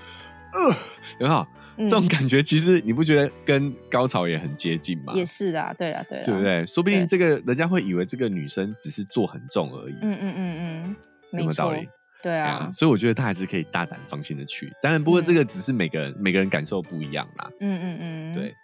[0.52, 0.76] 呃，
[1.18, 1.46] 有没有？
[1.76, 5.12] 嗯这种感觉其实你不觉得跟高潮也很接近吗？
[5.14, 6.42] 也是啊，对啊对啊，对不？
[6.42, 6.66] 对？
[6.66, 10.96] 说不定对这个人家会以为这个女生只是做很重而已，嗯嗯嗯嗯，
[11.32, 11.88] 有没有道理？
[12.22, 14.72] 对啊，所以我觉得他还是可以大胆放心的去。
[14.80, 17.50] 当然，不过这个只是每个人、每个人感受不一样啦。
[17.60, 18.54] 嗯嗯嗯，对，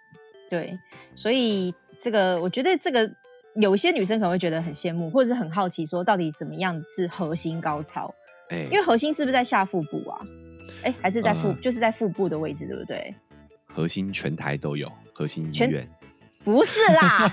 [0.49, 0.79] 对，
[1.13, 3.11] 所以这个我觉得这个
[3.55, 8.13] 有一些女生可能会觉得很羡慕，或者是很好奇，说到底怎么样是核心高潮？
[8.49, 10.21] 哎，因为核心是不是在下腹部啊？
[10.83, 13.13] 哎，还是在腹，呃就是在腹部的位置，对不对？
[13.67, 15.87] 核心全台都有，核心医全院
[16.43, 17.29] 不是啦，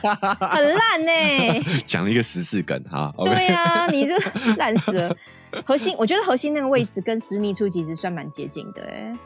[0.51, 3.12] 很烂呢、 讲了一个十四梗哈。
[3.24, 4.16] 对啊，你这
[4.59, 5.16] 烂死了。
[5.64, 9.16] 核心，我觉得核心那个位置跟私密处其实算蛮接近的、哎，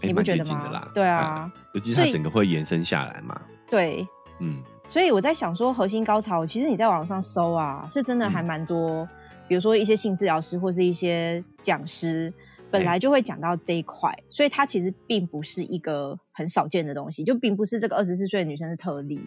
[0.00, 0.88] 哎你不觉得吗？
[0.94, 3.38] 对啊，尤其是所以它整个会延伸下来嘛。
[3.68, 4.06] 对，
[4.38, 9.06] 嗯，所以我在想说，核心高潮，其实你在网上搜啊，是真的还蛮多，
[9.48, 12.32] 比如说一些性治疗师或是一些讲师，
[12.74, 19.20] 本来就会讲到这一块，所以它其实并不是一个很少见的东西，就并不是这个二十四岁的女生是特例，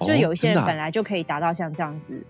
[0.00, 2.22] 就哦有一些人本来就可以达到像这样子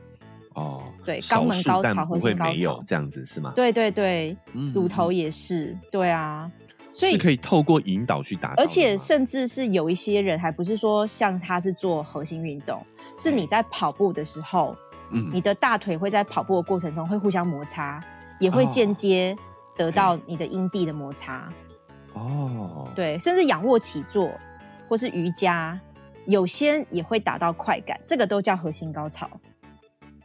[0.54, 3.52] 哦，对肛门高潮核心高没有潮这样子是吗？
[3.54, 5.14] 对对对，嗯，乳头嗯。
[5.14, 6.50] 也是，对啊，
[6.92, 12.84] 所以是可以透过引导去达到，而且甚至是有一些人还不是说像他是做核心运动，
[13.16, 14.76] 是你在跑步的时候，
[15.10, 15.30] 嗯。
[15.32, 18.02] 你的大腿会在跑步的过程中会互相摩擦，
[18.38, 18.68] 也会哦。
[18.68, 19.36] 间接
[19.80, 21.50] 得到你的阴蒂的摩擦。
[22.12, 24.30] 哦，对，甚至仰卧起坐
[24.86, 25.80] 或是瑜伽，
[26.26, 29.30] 有些也会达到快感，这个都叫核心高潮。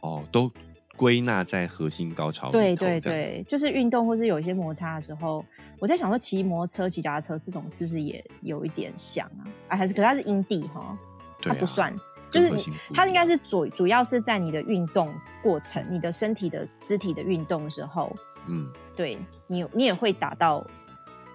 [0.02, 0.52] 哦，都
[0.94, 2.50] 归纳在核心高潮。
[2.50, 5.42] 对对对，就是运动或是有一些摩擦的时候，
[5.78, 9.48] 我在想说，骑摩托车、骑脚踏车这种是不是也有一点像啊？
[9.68, 10.94] 啊，还是可是它是阴蒂哈，
[11.40, 11.94] 它不算，
[12.30, 12.52] 就是
[12.92, 18.14] 它应该是主主要是在你的运动过程、你的身体的肢体的运动的时候，
[18.48, 20.66] 嗯，对你你也会达到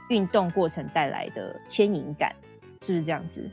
[0.10, 2.36] 运动过程带来的牵引感，
[2.82, 3.50] 是不是这样子？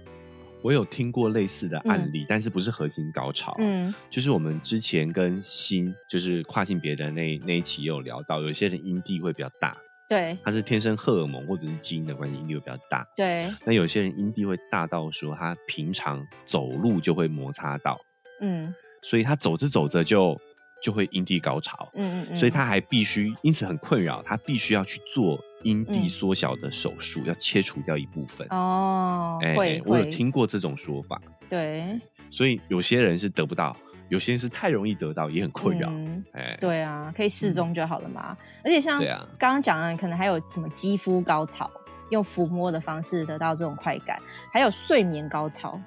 [0.61, 3.95] 我有听过类似的案例，但是不是核心高潮，嗯。
[4.11, 9.79] 就是我们之前跟新就是跨性别的那那一期也有聊到，有些人阴蒂会比较大，
[10.09, 13.07] 对他是天生荷尔蒙或者是基因的关系，阴蒂会比较大。
[13.17, 17.97] 对，那有些人阴蒂会大到说他平常走路就会摩擦到，
[18.41, 18.75] 嗯。
[19.03, 20.37] 所以他走着走着就
[20.83, 28.47] 就会阴蒂高潮，嗯嗯嗯，所以他还必须因此很困扰，他必须要去做阴蒂嗯缩小的手术，要切除掉一部分。
[28.51, 31.99] 哦，哎、会我有会听过这种说法，对
[32.31, 33.77] 所以有些人是得不到，
[34.09, 35.89] 有些人是太容易得到，也很困扰。
[35.91, 38.37] 嗯哎、对啊，可以适中就好了嘛。
[38.65, 39.01] 而且像
[39.39, 41.71] 刚刚讲的，可能还有什么肌肤高潮，
[42.11, 44.21] 用抚摸的方式得到这种快感，
[44.53, 45.81] 还有睡眠高潮。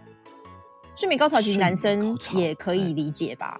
[0.98, 3.60] 睡眠高潮其实男生也可以哎理解吧？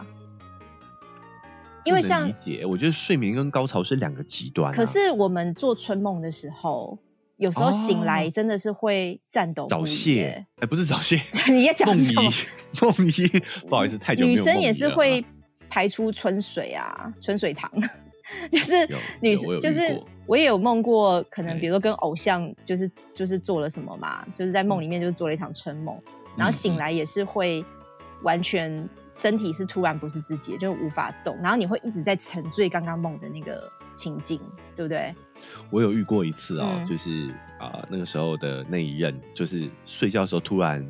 [1.86, 4.76] 因为像理解，我觉得睡眠跟高潮是两个极端、啊。
[4.76, 6.98] 可是我们做春梦的时候，
[7.38, 11.20] 有时候醒来哦真的是会颤抖不已早泄耶。，哎、不是早泄，
[11.50, 15.24] 你也讲梦遗？，梦遗，不好意思，太久女生也是会
[15.70, 17.72] 排出春水啊，春水堂，
[18.52, 18.88] 就是
[19.20, 25.98] 女生，就是我也有梦过，可能哎比如说跟偶像，就是就是做了什么嘛，就是在梦里面就是做了一场春梦，
[26.38, 27.66] 然后醒嗯来也是会
[28.24, 34.40] 完全身体是突然不是自己的，就无法动，然后你会一直在沉醉刚刚梦的那个情境，
[34.76, 35.14] 对不对？
[35.70, 40.86] 我有遇过一次哦，嗯就是啊、呃那个时候的那一任，就是睡觉的时候突然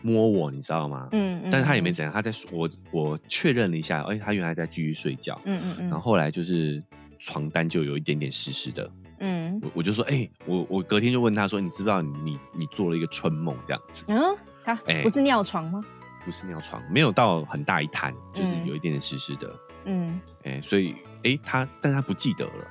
[0.00, 1.08] 摸我，你知道吗？
[1.12, 6.82] 嗯，嗯但是他也没嗯怎样，他在我我确认了一下，哎，他原来在继续睡觉，嗯嗯嗯，然后后来就是
[7.18, 9.60] 床单就有一点点湿湿的，嗯。
[9.62, 14.20] 我我就说，哎、我我隔天就问他说，你知不知道你你你做了一个春梦这样子，嗯，
[14.64, 15.82] 他哎不是尿床吗？
[16.24, 18.66] 不是尿床，没有到很大一滩，就是嗯。
[18.66, 19.54] 有一点点湿湿的，
[19.84, 22.66] 嗯，哎、所以哎、他但他不记得了，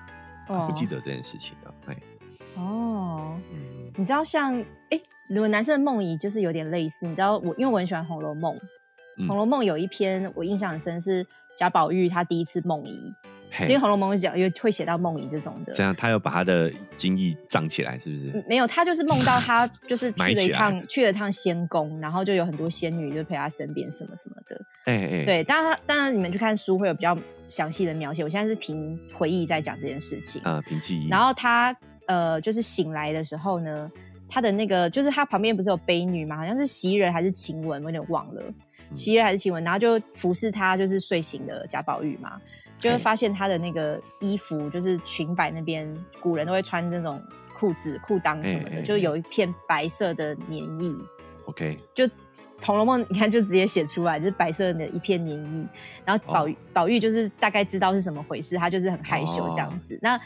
[0.48, 1.98] 他哦不记得这件事情了，哎、
[2.56, 3.40] 哦。
[3.52, 8.56] 嗯，你知道像哎，如果男生的梦遗就是有点类似，你知道我因为我很喜欢《红楼梦》，
[9.18, 11.26] 嗯红楼梦》有一篇我印象很深是
[11.56, 13.14] 贾宝玉他第一次梦遗，
[13.62, 15.84] 因为嘿《红楼梦》讲又会写到梦遗这种的这。
[15.84, 18.32] 样他又把他的精液胀起来，是不是？
[18.34, 24.62] 嗯没有，他就是梦到他就是去了一趟去了一趟仙宫，然后就有很多仙女就陪他身边什么什么的。
[24.86, 30.42] 哎哎、对，当然当然你们去看书会有比较详细的描写，我现在是凭回忆在讲这件事情。
[30.44, 31.76] 啊，凭记忆，然后他
[32.08, 33.92] 呃，就是醒来的时候呢，
[34.28, 38.54] 他的那个就是他旁边不是有悲女嘛，好像是袭人还是晴雯，我有点忘了，嗯
[38.94, 42.40] 袭人还是晴雯，然后就服侍他就是睡醒的贾宝玉嘛，
[42.84, 47.22] 就会发现他的那个衣服就是裙摆那边，古人都会穿那种
[47.58, 50.94] 裤子、裤裆什么的，就有一片白色的粘液
[51.46, 52.04] ，OK，就
[52.66, 55.68] 《红楼梦》你看就直接写出来，就是白色的一片粘液，
[56.04, 59.98] 然后宝玉、宝玉就是大概知道是什么回事，他就是很害羞这样子。
[60.02, 60.20] 那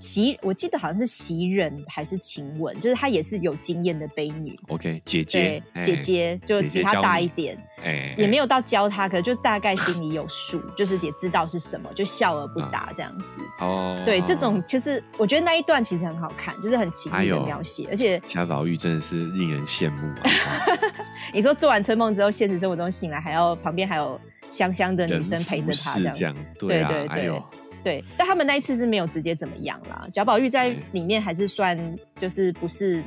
[0.00, 13.40] 袭我记得好像是袭人还是晴雯，就是她也是有经验的悲女，OK，姐对姐，哎姐，姐就比她大一点，哎，也没有有到教她，可就大概心里有数，就是也知道是什么，就笑而不答这样子。
[13.58, 20.30] 哦，对，这种其实我觉得那一段其实很好看，就是很情欲的描写，而且贾宝玉真的是令人羡慕啊！
[21.34, 27.44] 你说做完春梦之后，现实生活中醒来还要旁边还有香香的女生陪着他这样对啊，对对对哎呦，
[27.82, 30.06] 对，但他们那一次是没有直接怎么样啦。
[30.12, 33.02] 贾宝玉在对里面还是算就是不是，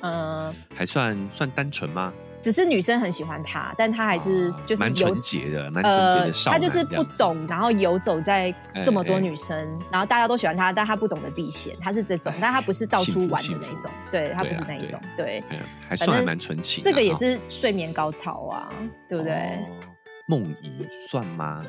[0.00, 2.12] 呃，还算算单纯吗？
[2.40, 8.52] 只是女生很喜欢他，但他还是哦就是游蛮纯洁的，蛮纯洁呃的，少他就是不懂，然后游走在
[8.84, 9.56] 这么多女生，
[9.92, 15.40] 然后大家都喜欢他，但他不懂得避嫌，他是这种哎，但他不是到处玩的那种，对他不是那一种，对，
[15.88, 16.82] 还算蛮纯情。
[16.82, 18.68] 这个也是睡眠高潮啊，
[19.08, 19.34] 对不对？
[19.34, 19.88] 哦
[20.28, 21.64] 梦遗算吗？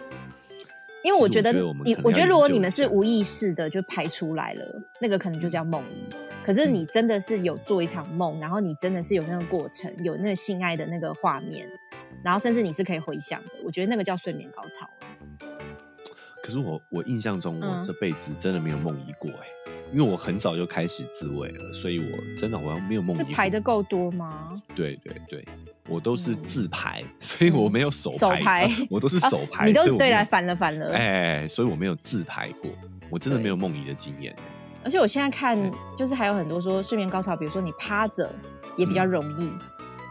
[1.03, 1.51] 因为我觉得
[1.83, 4.65] 你我觉得如果你们是无意识的就排出来了，
[5.01, 6.13] 那个可能就叫梦遗。
[6.45, 11.67] 可是嗯你真的是有做一场梦，然后你真的是有那个过程，有那个性爱的那个画面，
[12.23, 14.89] 然后甚至你是可以回想的，我觉得那个叫睡眠高潮。
[16.41, 19.47] 可是我我印象中，我嗯这辈子真的没有梦遗过哎、
[19.93, 23.19] 因为我很早就开始自慰了，所以我真的好像没有梦遗。
[23.19, 24.61] 这排的够多吗？
[24.75, 25.45] 对对对，
[25.89, 29.65] 我都是自排，所以我没有手手排，排我都是 啊手排。
[29.65, 30.93] 你都是对来反了反了。
[30.93, 32.71] 哎，所以我没有自排过，
[33.09, 34.35] 我真的对没有梦遗的经验。
[34.83, 38.33] 而且我现在看对，就是还有很多说睡眠高潮，比如说你趴着
[38.77, 39.49] 也比较容易，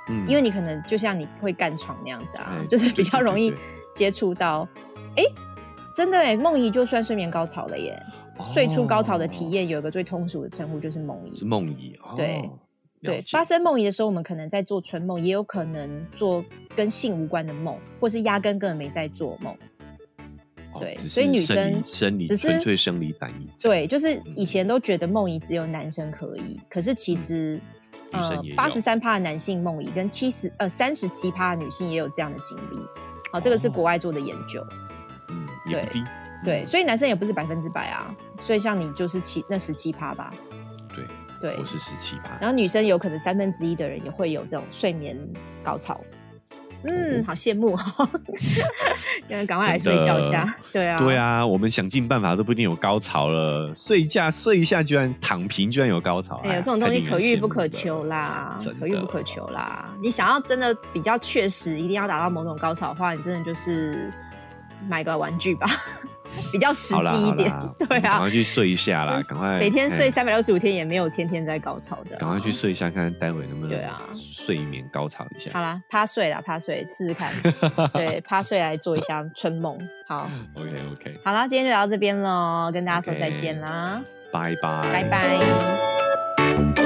[0.09, 3.53] 嗯，因为你可能就像你会干床那样子啊，哎就是比较容易
[3.95, 4.69] 接触到。
[5.17, 5.23] 哎，
[5.95, 8.01] 真的哎，梦遗就算睡眠高潮了耶。
[8.53, 11.45] 睡出高潮的体哦验有一个最通俗的称呼，就是梦遗是。
[11.45, 11.95] 梦遗。
[12.03, 12.51] 哦对了
[13.03, 16.45] 对，解发生梦遗的时候，我们可能在做春梦，也有可能做
[16.75, 19.53] 跟性无关的梦，或是压根根本没在做梦。
[20.73, 23.49] 哦对只所以女生理生生理只是纯粹生理反应。
[23.61, 27.61] 对，就是以前都觉得梦遗只有男生可以，可是其实。
[28.15, 32.77] 呃八十三趴的男性梦遗跟七十呃三十七趴的女性也有这样的经历，
[33.33, 34.63] 好，这个是哦国外做的研究，
[35.31, 36.05] 嗯，对低。
[36.45, 40.31] 对，嗯所以男生也不是百分之百啊，所以像你就是七那十七趴吧，
[41.43, 42.39] 对，对我，是十七趴。
[42.41, 45.15] 然后女生有可能三分之一的人也会有这种睡眠
[45.63, 46.01] 高潮。
[46.85, 48.09] 嗯，哦好羡慕哦！
[49.31, 50.53] 因为赶快来睡觉一下。
[50.73, 57.69] 对啊，对，啊，我们想尽办法都不一定有高潮了，睡一下睡一下居然躺平，居然有高潮，哎呦，呀这种东西可遇不可。
[57.69, 59.95] 求啦，可遇不可求啦。
[60.01, 64.13] 你想要真的比较确实，一定要达到某种高潮的话，你真的就是
[64.89, 65.69] 买个玩具吧，
[66.51, 67.53] 比较实际一点。
[67.89, 72.19] 对啊赶快，去睡一下啦，赶快每天睡哎三百六十五天也没有天天在高潮的啊。
[72.21, 75.51] 赶快去睡一下，看看待会能不能对啊睡眠高潮一下。
[75.53, 77.33] 好啦，趴睡啦，趴睡试试看。
[77.93, 79.79] 对，趴睡来做一下春梦。
[80.07, 84.03] 好，OK OK，好啦，今天就聊到这边喽，跟大家说再见啦，
[84.33, 86.82] 拜拜，拜拜。